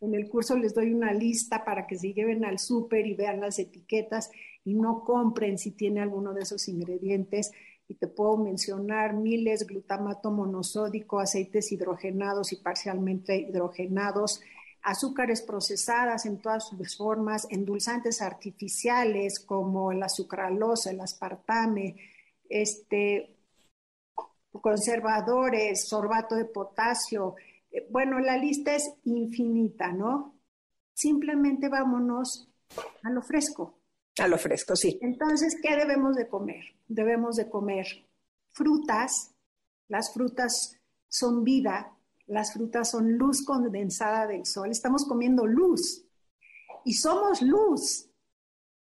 [0.00, 3.40] En el, curso les doy una lista para que se lleven al súper y vean
[3.40, 4.30] las etiquetas
[4.64, 7.52] y no compren si tiene alguno de esos ingredientes.
[7.88, 14.42] Y te puedo mencionar miles, glutamato monosódico, aceites hidrogenados y parcialmente hidrogenados,
[14.86, 21.96] azúcares procesadas en todas sus formas, endulzantes artificiales como la sucralosa, el aspartame,
[22.48, 23.36] este,
[24.52, 27.34] conservadores, sorbato de potasio.
[27.72, 30.38] Eh, bueno, la lista es infinita, ¿no?
[30.94, 32.48] Simplemente vámonos
[33.02, 33.80] a lo fresco.
[34.20, 35.00] A lo fresco, sí.
[35.02, 36.62] Entonces, ¿qué debemos de comer?
[36.86, 37.86] Debemos de comer
[38.52, 39.34] frutas.
[39.88, 41.95] Las frutas son vida,
[42.26, 44.70] las frutas son luz condensada del sol.
[44.70, 46.04] Estamos comiendo luz
[46.84, 48.10] y somos luz.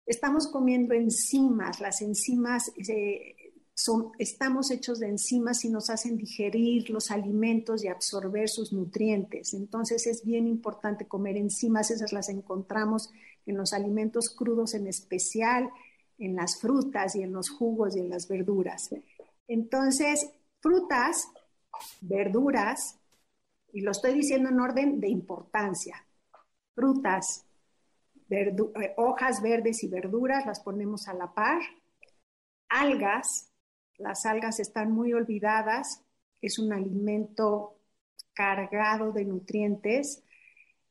[0.05, 1.79] Estamos comiendo enzimas.
[1.79, 3.35] Las enzimas eh,
[3.73, 9.53] son, estamos hechos de enzimas y nos hacen digerir los alimentos y absorber sus nutrientes.
[9.53, 11.89] Entonces es bien importante comer enzimas.
[11.89, 13.11] Esas las encontramos
[13.47, 15.69] en los alimentos crudos en especial,
[16.19, 18.89] en las frutas y en los jugos y en las verduras.
[19.47, 21.27] Entonces, frutas,
[22.01, 23.00] verduras,
[23.73, 26.05] y lo estoy diciendo en orden de importancia.
[26.73, 27.45] Frutas,
[28.29, 31.61] eh, hojas verdes y verduras las ponemos a la par.
[32.69, 33.51] Algas,
[33.97, 36.03] las algas están muy olvidadas,
[36.41, 37.77] es un alimento
[38.33, 40.23] cargado de nutrientes,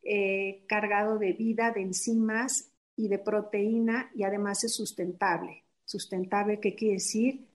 [0.02, 5.64] eh, cargado de vida, de enzimas y de proteína y además es sustentable.
[5.84, 7.48] Sustentable, ¿qué quiere decir?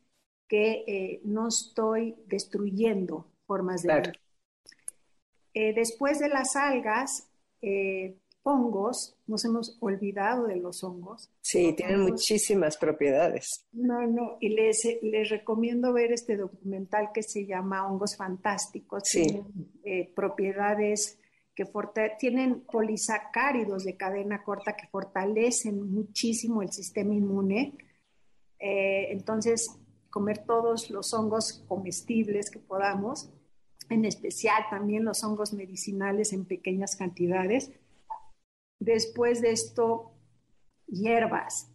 [0.47, 4.24] Que eh, no estoy destruyendo formas de vida.
[5.55, 7.29] Eh, después de las algas,
[7.61, 11.31] eh, hongos, nos hemos olvidado de los hongos.
[11.39, 13.65] Sí, tienen muchísimas propiedades.
[13.71, 19.03] No, no, y les, les recomiendo ver este documental que se llama Hongos Fantásticos.
[19.05, 19.23] Sí.
[19.23, 21.19] Tienen eh, propiedades
[21.55, 21.63] que
[22.19, 27.77] tienen polisacáridos de cadena corta que fortalecen muchísimo el sistema inmune.
[28.59, 29.65] entonces,
[30.09, 33.29] comer todos los hongos comestibles que podamos
[33.89, 37.71] en especial también los hongos medicinales en pequeñas cantidades.
[38.79, 40.11] Después de esto,
[40.87, 41.71] hierbas,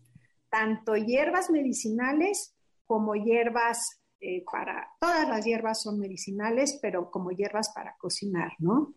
[0.49, 2.55] tanto hierbas medicinales
[2.87, 8.95] como hierbas eh, para, todas las hierbas son medicinales, pero como hierbas para cocinar, ¿no?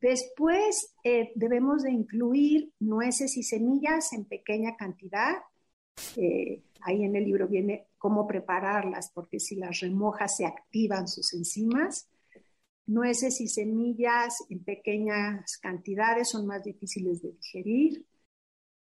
[0.00, 5.38] Después eh, debemos de incluir nueces y semillas en pequeña cantidad.
[6.16, 11.34] Eh, ahí en el libro viene cómo prepararlas, porque si las remojas se activan sus
[11.34, 12.08] enzimas
[12.88, 18.06] nueces y semillas en pequeñas cantidades son más difíciles de digerir.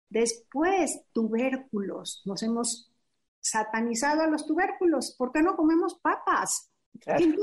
[0.10, 2.21] Después, tubérculos.
[2.25, 2.91] Nos hemos
[3.39, 5.15] satanizado a los tubérculos.
[5.17, 6.69] ¿Por qué no comemos papas?
[6.99, 7.36] ¿Quién,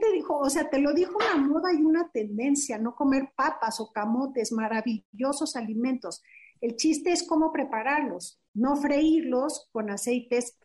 [0.00, 0.38] te, dijo?
[0.38, 4.52] O sea, te lo dijo una moda y una tendencia, no comer papas o camotes,
[4.52, 6.22] maravillosos alimentos.
[6.60, 10.58] El chiste es cómo prepararlos, no freírlos con aceites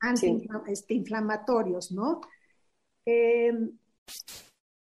[0.00, 2.20] antiinflamatorios, ¿no?
[3.04, 3.52] Eh,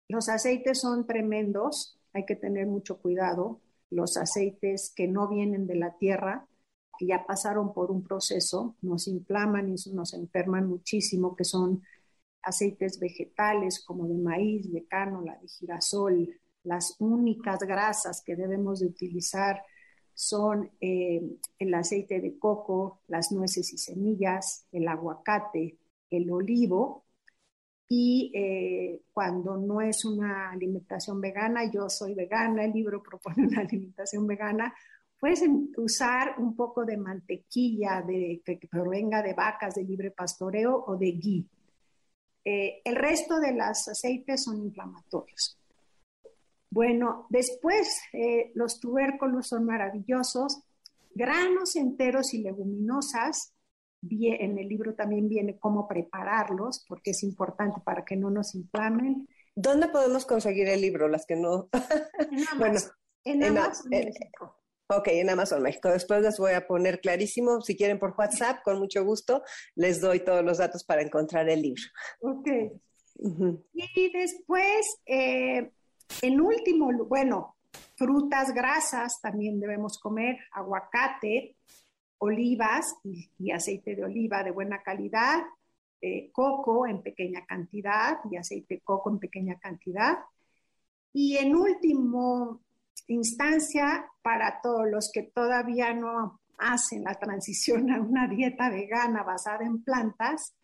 [0.09, 3.61] los aceites son tremendos, hay que tener mucho cuidado.
[3.91, 6.47] Los aceites que no vienen de la tierra,
[6.99, 11.83] que ya pasaron por un proceso, nos inflaman y nos enferman muchísimo, que son
[12.43, 16.41] aceites vegetales como de maíz, de cánola, de girasol.
[16.63, 19.63] Las únicas grasas que debemos de utilizar
[20.13, 21.23] son eh,
[21.59, 25.79] el aceite de coco, las nueces y semillas, el aguacate,
[26.11, 27.04] el olivo
[27.97, 33.61] y eh, cuando no es una alimentación vegana, yo soy vegana, el libro propone una
[33.69, 34.75] alimentación vegana,
[35.17, 35.41] puedes
[35.77, 41.49] usar un poco de mantequilla que, provenga de vacas de libre pastoreo o de ghee.
[42.45, 45.57] Eh, el resto de los aceites son inflamatorios.
[46.71, 50.65] Bueno, después eh, los tubérculos son maravillosos,
[51.15, 53.54] granos enteros y leguminosas
[54.11, 59.29] en el libro también viene cómo prepararlos, porque es importante para que no nos inflamen.
[59.55, 61.09] ¿Dónde podemos conseguir el libro?
[61.09, 61.69] Las que no.
[62.27, 62.59] En Amazon.
[62.59, 62.81] bueno,
[63.25, 64.61] en, Amazon México.
[64.89, 65.89] Ok, en Amazon México.
[65.89, 67.61] Después les voy a poner clarísimo.
[67.63, 69.43] Si quieren por WhatsApp, con mucho gusto,
[69.75, 71.83] les doy todos los datos para encontrar el libro.
[72.21, 72.49] Ok.
[73.73, 75.71] Y después, eh,
[76.21, 77.57] en último, bueno,
[77.97, 81.57] frutas grasas también debemos comer, aguacate,
[82.25, 85.43] olivas y, aceite de oliva de buena calidad,
[86.01, 90.19] eh, coco en pequeña cantidad y aceite de coco en pequeña cantidad.
[91.13, 92.63] Y en último
[93.09, 99.65] instancia, para todos los que todavía no hacen la transición a una dieta vegana basada
[99.65, 100.55] en plantas,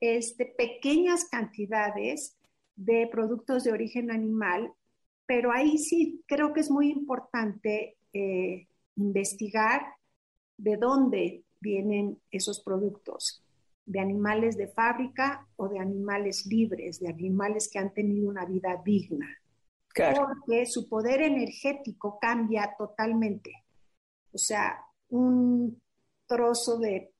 [0.00, 2.36] este, pequeñas cantidades
[2.76, 4.72] de productos de origen animal,
[5.26, 9.97] pero ahí sí creo que es muy importante eh, investigar
[10.58, 13.42] de dónde vienen esos productos,
[13.86, 18.80] de animales de fábrica o de animales libres, de animales que han tenido una vida
[18.84, 19.26] digna.
[19.94, 23.64] Porque su poder energético cambia totalmente.
[24.32, 24.78] O sea,
[25.08, 25.80] un
[26.26, 27.12] trozo de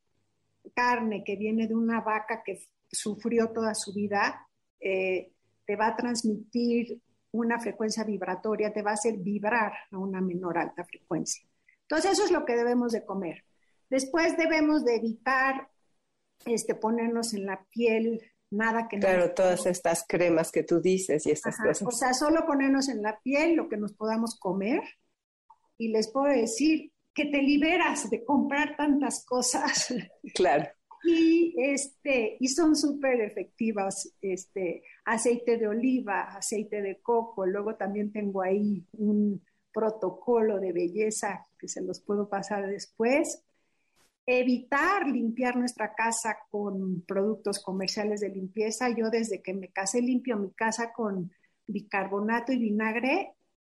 [0.75, 2.61] carne que viene de una vaca que
[2.91, 4.47] sufrió toda su vida,
[4.81, 5.33] eh,
[5.65, 7.01] te va a transmitir
[7.33, 11.48] una frecuencia vibratoria, te va a hacer vibrar a una menor alta frecuencia.
[11.91, 13.45] Entonces, eso es lo que debemos de comer.
[13.89, 15.71] Después debemos de evitar
[16.45, 18.21] este, ponernos en la piel
[18.51, 21.83] nada que Claro, todas estas cremas que tú dices y estas cosas.
[21.87, 24.83] O sea, solo ponernos en la piel lo que nos podamos comer.
[25.79, 29.95] Y les puedo decir que te liberas de comprar tantas cosas.
[30.35, 30.69] Claro.
[31.05, 34.13] Y, este, y son súper efectivas.
[34.21, 37.47] Este, aceite de oliva, aceite de coco.
[37.47, 43.43] Luego también tengo ahí un protocolo de belleza que se los puedo pasar después
[44.31, 48.91] evitar limpiar nuestra casa con productos comerciales de limpieza.
[48.91, 51.33] Yo desde que me casé limpio mi casa con
[51.67, 53.35] bicarbonato y vinagre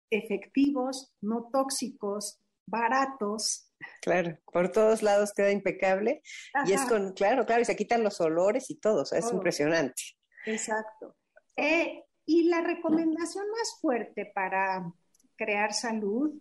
[0.10, 3.72] efectivos, no tóxicos, baratos.
[4.02, 6.22] Claro, por todos lados queda impecable
[6.66, 10.04] y es con, claro, claro, y se quitan los olores y todo, es impresionante.
[10.46, 11.16] Exacto.
[11.56, 14.92] Eh, y la recomendación más fuerte para
[15.38, 16.40] crear salud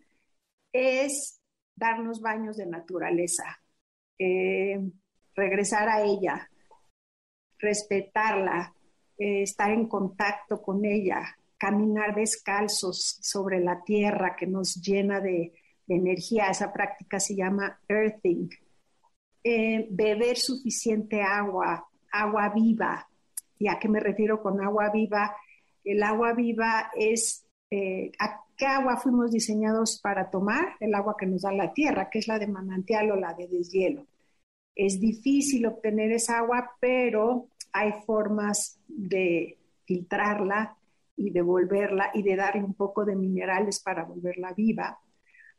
[0.73, 1.41] es
[1.75, 3.61] darnos baños de naturaleza.
[4.19, 4.79] Eh,
[5.35, 6.49] regresar a ella,
[7.59, 8.75] respetarla,
[9.19, 15.53] eh, estar en contacto con ella, caminar descalzos sobre la tierra que nos llena de,
[15.89, 16.47] energía.
[16.49, 18.49] Esa práctica se llama earthing.
[19.43, 23.09] Eh, beber suficiente agua, agua viva.
[23.59, 25.35] ¿Y a qué me refiero con agua viva?
[25.83, 27.45] El agua viva es
[28.21, 30.77] ¿a qué agua fuimos diseñados para tomar?
[30.81, 33.49] El agua que nos da la tierra, que es la de manantial o la de
[33.49, 34.07] deshielo.
[34.77, 39.57] Es difícil obtener esa agua, pero hay formas de
[39.87, 40.77] filtrarla
[41.17, 45.01] y de volverla y de darle un poco de minerales para volverla viva.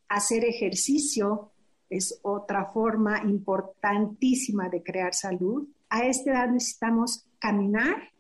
[0.08, 1.54] Hacer ejercicio
[1.90, 5.68] es otra forma importantísima de crear salud.
[5.90, 8.12] A esta edad necesitamos caminar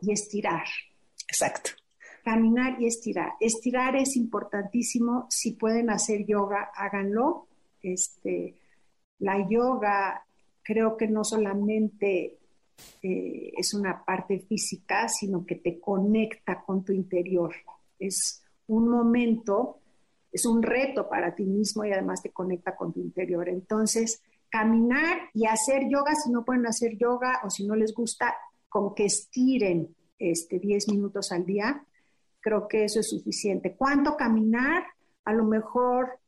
[0.00, 0.64] y estirar.
[1.28, 1.72] Exacto.
[2.26, 3.34] Caminar y estirar.
[3.38, 5.28] Estirar es importantísimo.
[5.30, 7.46] Si pueden hacer yoga, háganlo.
[7.80, 8.56] Este,
[9.20, 10.26] la yoga
[10.64, 12.36] creo que no solamente
[13.00, 17.54] eh, es una parte física, sino que te conecta con tu interior.
[17.96, 19.78] Es un momento,
[20.32, 23.48] es un reto para ti mismo y además te conecta con tu interior.
[23.48, 24.20] Entonces,
[24.50, 28.34] caminar y hacer yoga, si no pueden hacer yoga o si no les gusta,
[28.68, 31.86] con que estiren este, 10 minutos al día,
[32.46, 33.74] creo que eso es suficiente.
[33.74, 34.84] ¿Cuánto caminar?
[35.24, 36.20] A lo mejor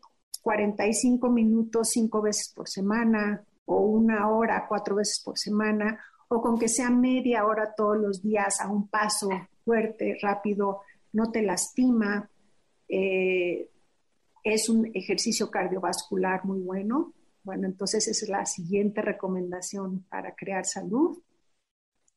[0.43, 5.97] 45 minutos cinco veces por semana o una hora cuatro veces por semana
[6.27, 9.29] o con que sea media hora todos los días a un paso
[9.65, 10.81] fuerte, rápido,
[11.13, 12.29] no te lastima.
[12.89, 13.71] Eh,
[14.43, 17.13] es un ejercicio cardiovascular muy bueno.
[17.45, 21.23] Bueno, entonces esa es la siguiente recomendación para crear salud.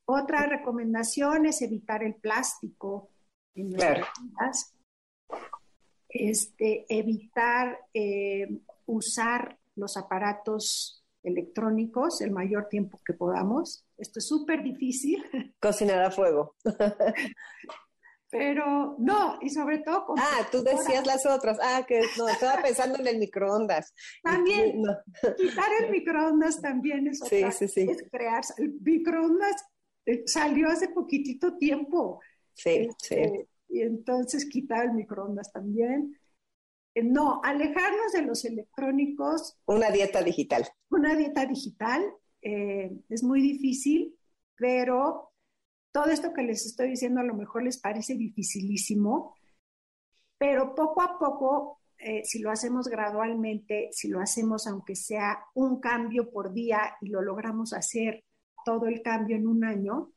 [0.06, 3.11] Otra recomendación es evitar el plástico
[3.56, 4.76] en nuestras vidas
[6.14, 8.48] este, evitar eh,
[8.86, 13.86] usar los aparatos electrónicos el mayor tiempo que podamos.
[13.98, 15.24] Esto es súper difícil.
[15.60, 16.56] Cocinar a fuego.
[18.30, 20.18] Pero no, y sobre todo con...
[20.18, 21.58] Ah, tú decías las otras.
[21.62, 23.94] Ah, que no, estaba pensando en el microondas.
[24.24, 24.82] También,
[25.38, 27.52] quitar el microondas también es otra.
[27.52, 27.92] Sí, sí, sí.
[27.92, 29.66] Es crear, el microondas
[30.06, 32.22] eh, salió hace poquitito tiempo.
[32.54, 33.16] Sí, sí.
[33.16, 36.18] Este, y entonces quitar el microondas también.
[36.94, 39.58] Eh, no, alejarnos de los electrónicos.
[39.66, 40.68] Una dieta digital.
[40.90, 42.04] Una dieta digital
[42.42, 44.16] eh, es muy difícil,
[44.56, 45.32] pero
[45.92, 49.36] todo esto que les estoy diciendo a lo mejor les parece dificilísimo,
[50.38, 55.80] pero poco a poco, eh, si lo hacemos gradualmente, si lo hacemos aunque sea un
[55.80, 58.24] cambio por día y lo logramos hacer
[58.66, 60.12] todo el cambio en un año,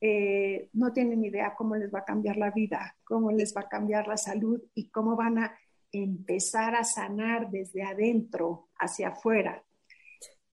[0.00, 3.68] eh, no tienen idea cómo les va a cambiar la vida, cómo les va a
[3.68, 5.58] cambiar la salud y cómo van a
[5.92, 9.64] empezar a sanar desde adentro hacia afuera.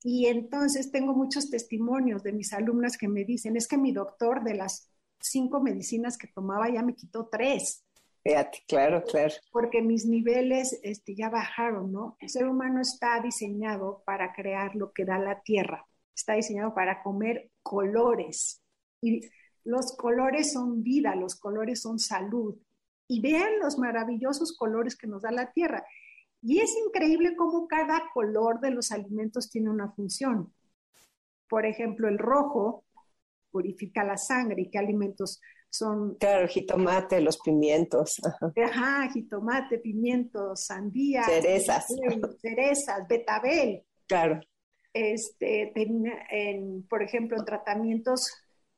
[0.03, 4.45] Y entonces tengo muchos testimonios de mis alumnas que me dicen, es que mi doctor
[4.45, 7.85] de las cinco medicinas que tomaba ya me quitó tres.
[8.23, 9.35] Fíjate, claro, claro.
[9.53, 12.17] Porque mis niveles este, ya bajaron, ¿no?
[12.21, 15.87] El ser humano está diseñado para crear lo que da la tierra.
[16.15, 18.63] Está diseñado para comer colores.
[19.07, 19.21] Y
[19.65, 22.57] los colores son vida, los colores son salud.
[23.09, 25.87] Y vean los maravillosos colores que nos da la tierra.
[26.43, 30.53] Y es increíble cómo cada color de los alimentos tiene una función.
[31.49, 32.85] Por ejemplo, el rojo
[33.53, 35.41] purifica la sangre y qué alimentos
[35.71, 36.17] son...
[36.17, 38.21] Claro, jitomate, los pimientos.
[38.57, 41.23] Ajá, jitomate, pimientos, sandía.
[41.25, 41.87] Cerezas.
[42.41, 43.85] Cerezas, betabel.
[44.09, 44.41] Claro.
[44.93, 48.31] Este, en, por ejemplo, en tratamientos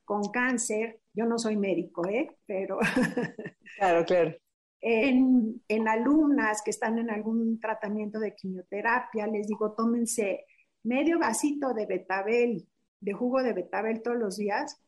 [0.08, 2.38] con cáncer, yo no soy médico, ¿eh?
[2.46, 2.78] Pero...
[3.76, 4.34] claro, claro.
[4.80, 10.46] En, en, alumnas que están en algún tratamiento de quimioterapia, les digo, tómense
[10.82, 12.66] medio vasito de betabel,
[13.00, 14.80] de jugo de betabel todos los días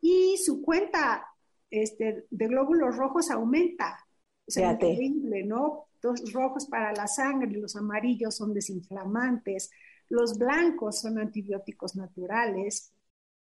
[0.00, 1.26] y su cuenta
[1.68, 3.98] este, de glóbulos rojos aumenta.
[4.46, 5.88] Es increíble, ¿no?
[6.00, 9.70] Los rojos para la sangre, los amarillos son desinflamantes,
[10.08, 12.91] los blancos son antibióticos naturales,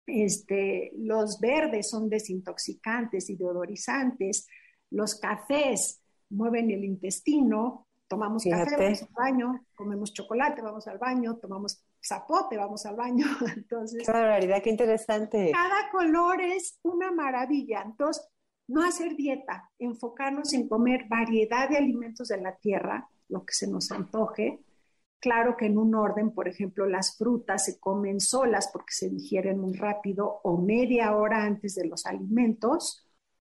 [0.06, 4.46] este, los verdes son desintoxicantes y deodorizantes,
[4.90, 11.36] los cafés mueven el intestino, tomamos café, vamos al baño, comemos chocolate, vamos al baño,
[11.36, 13.24] tomamos zapote, vamos al baño.
[13.56, 15.50] Entonces, qué barbaridad, qué interesante.
[15.52, 17.82] Cada color es una maravilla.
[17.82, 18.28] Entonces,
[18.68, 23.66] no hacer dieta, enfocarnos en comer variedad de alimentos de la tierra, lo que se
[23.66, 24.60] nos antoje.
[25.22, 29.56] Claro que en un orden, por ejemplo, las frutas se comen solas porque se digieren
[29.60, 33.06] muy rápido o media hora antes de los alimentos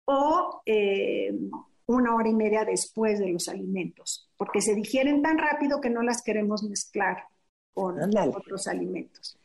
[0.05, 1.33] o eh,
[1.87, 6.03] una hora y media después de los alimentos, porque se digieren tan rápido que no
[6.03, 7.23] las queremos mezclar
[7.73, 9.35] con otros alimentos.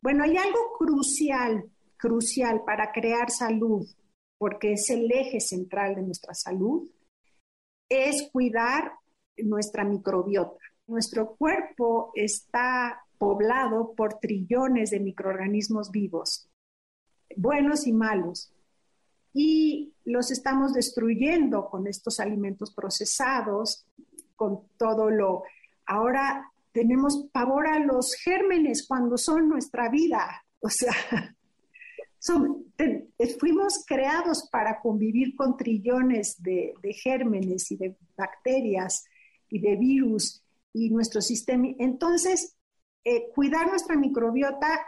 [0.00, 3.86] Bueno, hay algo crucial, crucial para crear salud,
[4.36, 6.90] porque es el eje central de nuestra salud,
[7.88, 8.94] es cuidar
[9.36, 10.71] nuestra microbiota.
[10.92, 16.50] Nuestro cuerpo está poblado por trillones de microorganismos vivos,
[17.34, 18.52] buenos y malos,
[19.32, 23.86] y los estamos destruyendo con estos alimentos procesados,
[24.36, 25.44] con todo lo...
[25.86, 30.44] Ahora tenemos pavor a los gérmenes cuando son nuestra vida.
[30.60, 30.92] O sea,
[33.40, 39.06] fuimos creados para convivir con trillones de, gérmenes y de bacterias
[39.48, 40.42] y de virus
[40.72, 41.68] y nuestro sistema.
[41.78, 42.56] Entonces,
[43.04, 44.80] eh, cuidar nuestra microbiota,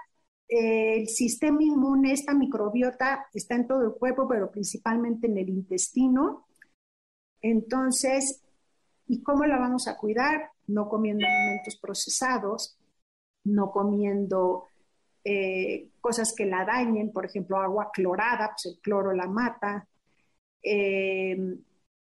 [0.48, 5.48] eh, el sistema inmune, esta microbiota está en todo el cuerpo, pero principalmente en el
[5.48, 6.46] intestino.
[7.40, 8.42] Entonces,
[9.06, 10.50] ¿y cómo la vamos a cuidar?
[10.66, 12.78] no comiendo alimentos procesados,
[13.44, 14.68] no comiendo
[15.22, 19.86] eh, cosas que la dañen, por ejemplo, agua clorada, pues el cloro la mata,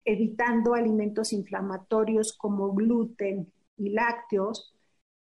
[0.06, 4.74] evitando alimentos inflamatorios como gluten y lácteos,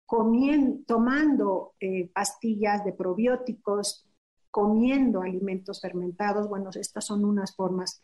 [0.05, 4.07] comiendo, tomando eh, pastillas de probióticos,
[4.51, 6.47] comiendo alimentos fermentados.
[6.47, 8.01] Bueno, estas son unas formas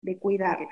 [0.00, 0.68] de cuidarla.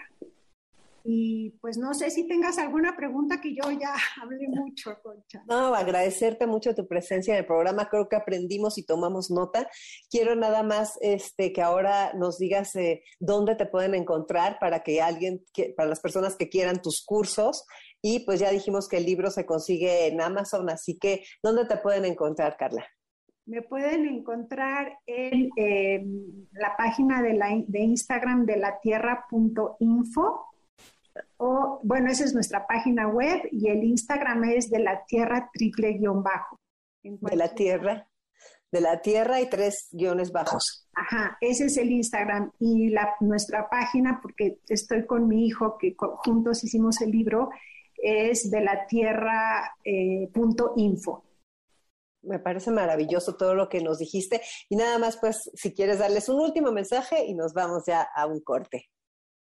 [1.04, 5.42] Y pues no sé si tengas alguna pregunta que yo ya hablé mucho, Concha.
[5.48, 7.88] No, agradecerte mucho tu presencia en el programa.
[7.88, 9.68] Creo que aprendimos y tomamos nota.
[10.10, 15.02] Quiero nada más este, que ahora nos digas eh, dónde te pueden encontrar para que
[15.02, 15.44] alguien,
[15.76, 17.66] para las personas que quieran tus cursos.
[18.02, 21.76] Y pues ya dijimos que el libro se consigue en Amazon, así que ¿dónde te
[21.76, 22.84] pueden encontrar, Carla?
[23.46, 30.46] Me pueden encontrar en em, la página de, la, de Instagram de la tierra.info
[31.36, 35.94] o, bueno, esa es nuestra página web y el Instagram es de la tierra triple
[35.94, 36.58] guion bajo.
[37.02, 38.08] De la tierra,
[38.70, 40.88] de la tierra y tres guiones bajos.
[40.94, 45.94] Ajá, ese es el Instagram y la, nuestra página, porque estoy con mi hijo que
[45.98, 47.50] juntos hicimos el libro,
[48.02, 51.24] es de la tierra eh, punto info.
[52.22, 54.40] Me parece maravilloso todo lo que nos dijiste.
[54.68, 58.26] Y nada más, pues, si quieres darles un último mensaje y nos vamos ya a
[58.26, 58.90] un corte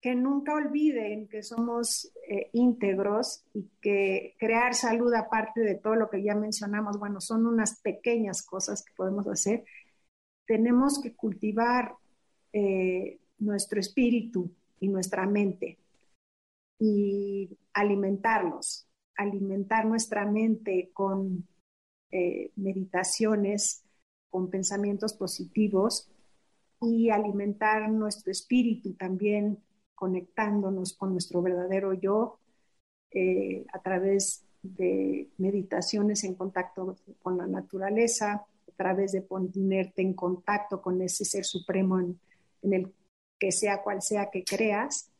[0.00, 6.08] que nunca olviden que somos eh, íntegros y que crear salud aparte de todo lo
[6.08, 9.64] que ya mencionamos, bueno, son unas pequeñas cosas que podemos hacer.
[10.46, 11.96] Tenemos que cultivar
[12.52, 15.78] eh, nuestro espíritu y nuestra mente
[16.78, 21.46] y alimentarlos, alimentar nuestra mente con
[22.10, 23.84] eh, meditaciones,
[24.30, 26.10] con pensamientos positivos
[26.80, 29.58] y alimentar nuestro espíritu también
[29.94, 32.40] conectándonos con nuestro verdadero yo
[33.12, 40.14] eh, a través de meditaciones en contacto con la naturaleza, a través de ponerte en
[40.14, 42.18] contacto con ese ser supremo en,
[42.62, 42.92] en el
[43.38, 45.12] que sea cual sea que creas.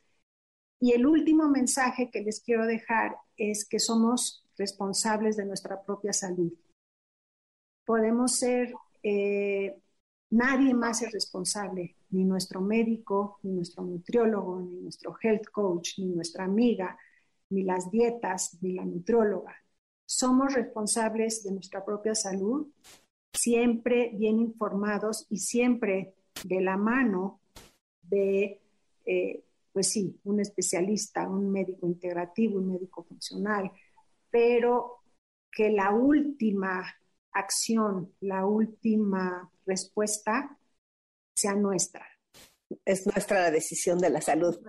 [0.81, 6.13] Y el último mensaje que les quiero dejar es que somos responsables de nuestra propia
[6.13, 6.53] salud.
[7.85, 8.73] Podemos ser,
[9.03, 9.81] eh,
[10.31, 16.07] nadie más es responsable, ni nuestro médico, ni nuestro nutriólogo, ni nuestro health coach, ni
[16.07, 16.97] nuestra amiga,
[17.51, 19.57] ni las dietas, ni la nutrióloga.
[20.07, 22.69] Somos responsables de nuestra propia salud,
[23.33, 26.15] siempre bien informados y siempre
[26.45, 27.41] de la mano
[28.03, 28.61] de,
[29.07, 33.71] eh, pues sí, un especialista, un médico integrativo, un médico funcional,
[34.31, 35.03] pero
[35.51, 36.85] que la última
[37.33, 40.59] acción, la última respuesta
[41.35, 42.07] sea nuestra.
[42.85, 44.61] Es nuestra decisión de la salud.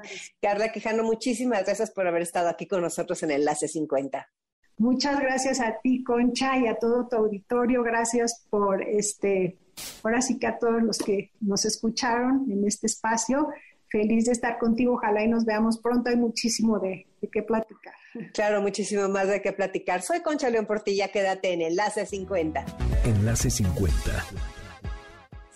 [0.41, 4.29] Carla Quijano, muchísimas gracias por haber estado aquí con nosotros en Enlace 50.
[4.77, 7.83] Muchas gracias a ti, Concha, y a todo tu auditorio.
[7.83, 9.59] Gracias por este,
[10.03, 13.49] ahora sí que a todos los que nos escucharon en este espacio.
[13.89, 14.93] Feliz de estar contigo.
[14.93, 16.09] Ojalá y nos veamos pronto.
[16.09, 17.93] Hay muchísimo de, de qué platicar.
[18.33, 20.01] Claro, muchísimo más de qué platicar.
[20.01, 21.09] Soy Concha León Portilla.
[21.09, 22.65] Quédate en Enlace 50.
[23.05, 24.25] Enlace 50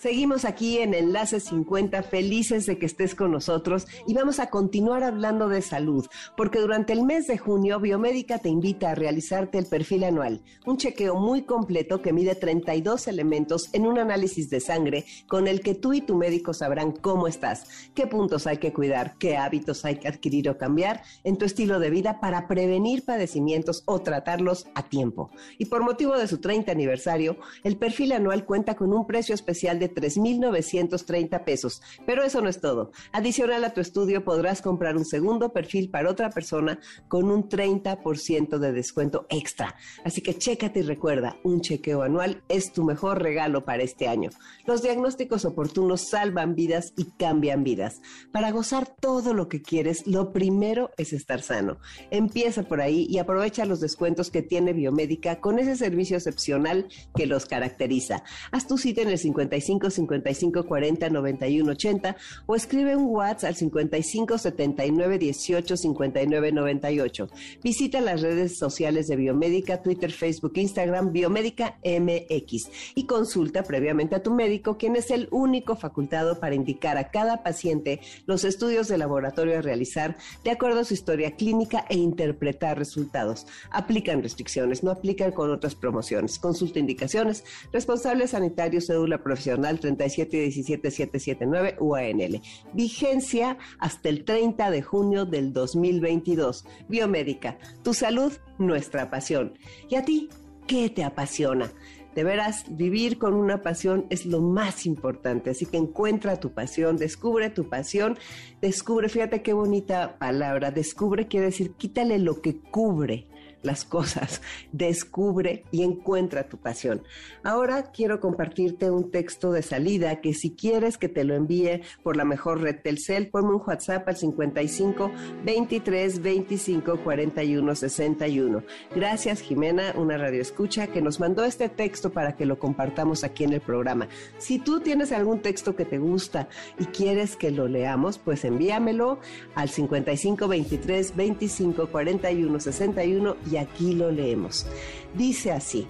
[0.04, 5.02] Seguimos aquí en Enlace 50, felices de que estés con nosotros y vamos a continuar
[5.02, 6.04] hablando de salud,
[6.36, 10.76] porque durante el mes de junio Biomédica te invita a realizarte el perfil anual, un
[10.76, 15.74] chequeo muy completo que mide 32 elementos en un análisis de sangre con el que
[15.74, 19.96] tú y tu médico sabrán cómo estás, qué puntos hay que cuidar, qué hábitos hay
[19.96, 24.82] que adquirir o cambiar en tu estilo de vida para prevenir padecimientos o tratarlos a
[24.82, 25.30] tiempo.
[25.56, 29.78] Y por motivo de su 30 aniversario, el perfil anual cuenta con un precio especial
[29.78, 31.82] de 3.930 pesos.
[32.06, 32.92] Pero eso no es todo.
[33.12, 36.78] Adicional a tu estudio podrás comprar un segundo perfil para otra persona
[37.08, 39.76] con un 30% de descuento extra.
[40.04, 44.30] Así que chécate y recuerda, un chequeo anual es tu mejor regalo para este año.
[44.66, 48.00] Los diagnósticos oportunos salvan vidas y cambian vidas.
[48.32, 51.78] Para gozar todo lo que quieres, lo primero es estar sano.
[52.10, 57.26] Empieza por ahí y aprovecha los descuentos que tiene Biomédica con ese servicio excepcional que
[57.26, 58.22] los caracteriza.
[58.52, 62.16] Haz tu cita en el 55 55 40 91 80
[62.46, 67.28] o escribe un WhatsApp al 55 79 18 59 98.
[67.62, 74.22] Visita las redes sociales de Biomédica, Twitter, Facebook, Instagram, Biomédica MX y consulta previamente a
[74.22, 78.98] tu médico, quien es el único facultado para indicar a cada paciente los estudios de
[78.98, 83.46] laboratorio a realizar de acuerdo a su historia clínica e interpretar resultados.
[83.70, 86.38] Aplican restricciones, no aplican con otras promociones.
[86.38, 92.40] Consulta indicaciones, responsable sanitario, cédula profesional 3717779 UANL.
[92.72, 96.64] Vigencia hasta el 30 de junio del 2022.
[96.88, 99.58] Biomédica, tu salud, nuestra pasión.
[99.88, 100.28] ¿Y a ti
[100.66, 101.72] qué te apasiona?
[102.14, 105.50] De veras, vivir con una pasión es lo más importante.
[105.50, 108.16] Así que encuentra tu pasión, descubre tu pasión,
[108.60, 113.26] descubre, fíjate qué bonita palabra, descubre quiere decir quítale lo que cubre
[113.64, 114.42] las cosas,
[114.72, 117.02] descubre y encuentra tu pasión.
[117.42, 122.16] Ahora quiero compartirte un texto de salida que si quieres que te lo envíe por
[122.16, 125.10] la mejor red Telcel, ponme un WhatsApp al 55
[125.44, 128.62] 23 25 41 61.
[128.94, 133.44] Gracias Jimena, una radio escucha que nos mandó este texto para que lo compartamos aquí
[133.44, 134.08] en el programa.
[134.38, 136.48] Si tú tienes algún texto que te gusta
[136.78, 139.18] y quieres que lo leamos, pues envíamelo
[139.54, 144.66] al 55 23 25 41 61 y aquí lo leemos.
[145.14, 145.86] Dice así,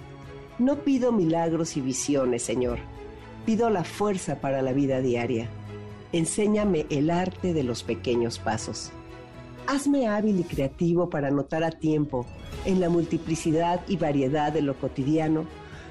[0.57, 2.79] no pido milagros y visiones, Señor,
[3.45, 5.49] pido la fuerza para la vida diaria.
[6.13, 8.91] Enséñame el arte de los pequeños pasos.
[9.67, 12.25] Hazme hábil y creativo para notar a tiempo,
[12.65, 15.45] en la multiplicidad y variedad de lo cotidiano,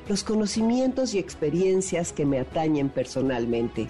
[0.08, 3.88] los conocimientos y experiencias que me atañen personalmente.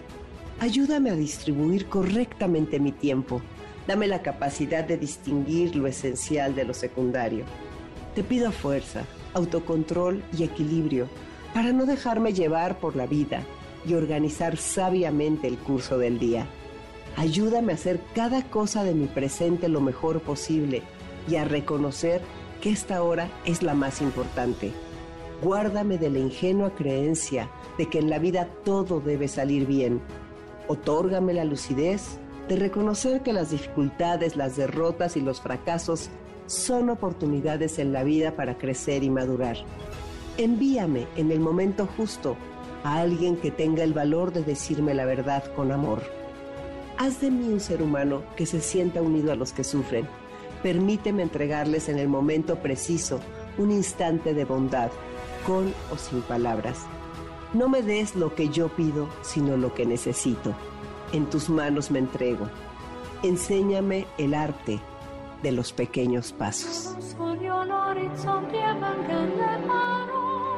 [0.61, 3.43] Ayúdame a distribuir correctamente mi tiempo.
[3.87, 7.45] Dame la capacidad de distinguir lo esencial de lo secundario.
[8.15, 11.09] Te pido fuerza, autocontrol y equilibrio
[11.53, 13.43] para no dejarme llevar por la vida
[13.87, 16.47] y organizar sabiamente el curso del día.
[17.17, 20.83] Ayúdame a hacer cada cosa de mi presente lo mejor posible
[21.29, 22.21] y a reconocer
[22.61, 24.73] que esta hora es la más importante.
[25.43, 30.01] Guárdame de la ingenua creencia de que en la vida todo debe salir bien.
[30.69, 36.11] Otórgame la lucidez de reconocer que las dificultades, las derrotas y los fracasos
[36.47, 39.57] son oportunidades en la vida para crecer y madurar.
[40.37, 42.37] Envíame en el momento justo
[42.83, 46.03] a alguien que tenga el valor de decirme la verdad con amor.
[46.99, 50.07] Haz de mí un ser humano que se sienta unido a los que sufren,
[50.65, 53.21] Permíteme entregarles en el momento preciso
[53.59, 54.91] un instante de bondad,
[55.47, 56.87] con o sin palabras.
[57.53, 60.55] No me des lo que yo pido, sino lo que necesito.
[61.13, 62.49] En tus manos me entrego.
[63.23, 64.81] Enséñame el arte
[65.45, 66.97] de los pequeños pasos.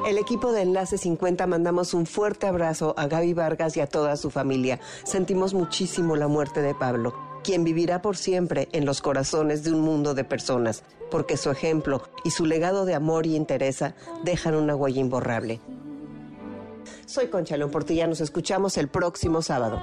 [0.07, 4.17] El equipo de Enlace 50 mandamos un fuerte abrazo a Gaby Vargas y a toda
[4.17, 4.79] su familia.
[5.03, 9.81] Sentimos muchísimo la muerte de Pablo, quien vivirá por siempre en los corazones de un
[9.81, 13.83] mundo de personas, porque su ejemplo y su legado de amor y interés
[14.23, 15.61] dejan una huella imborrable.
[17.07, 19.83] Soy Concha León Portilla, nos escuchamos el próximo sábado.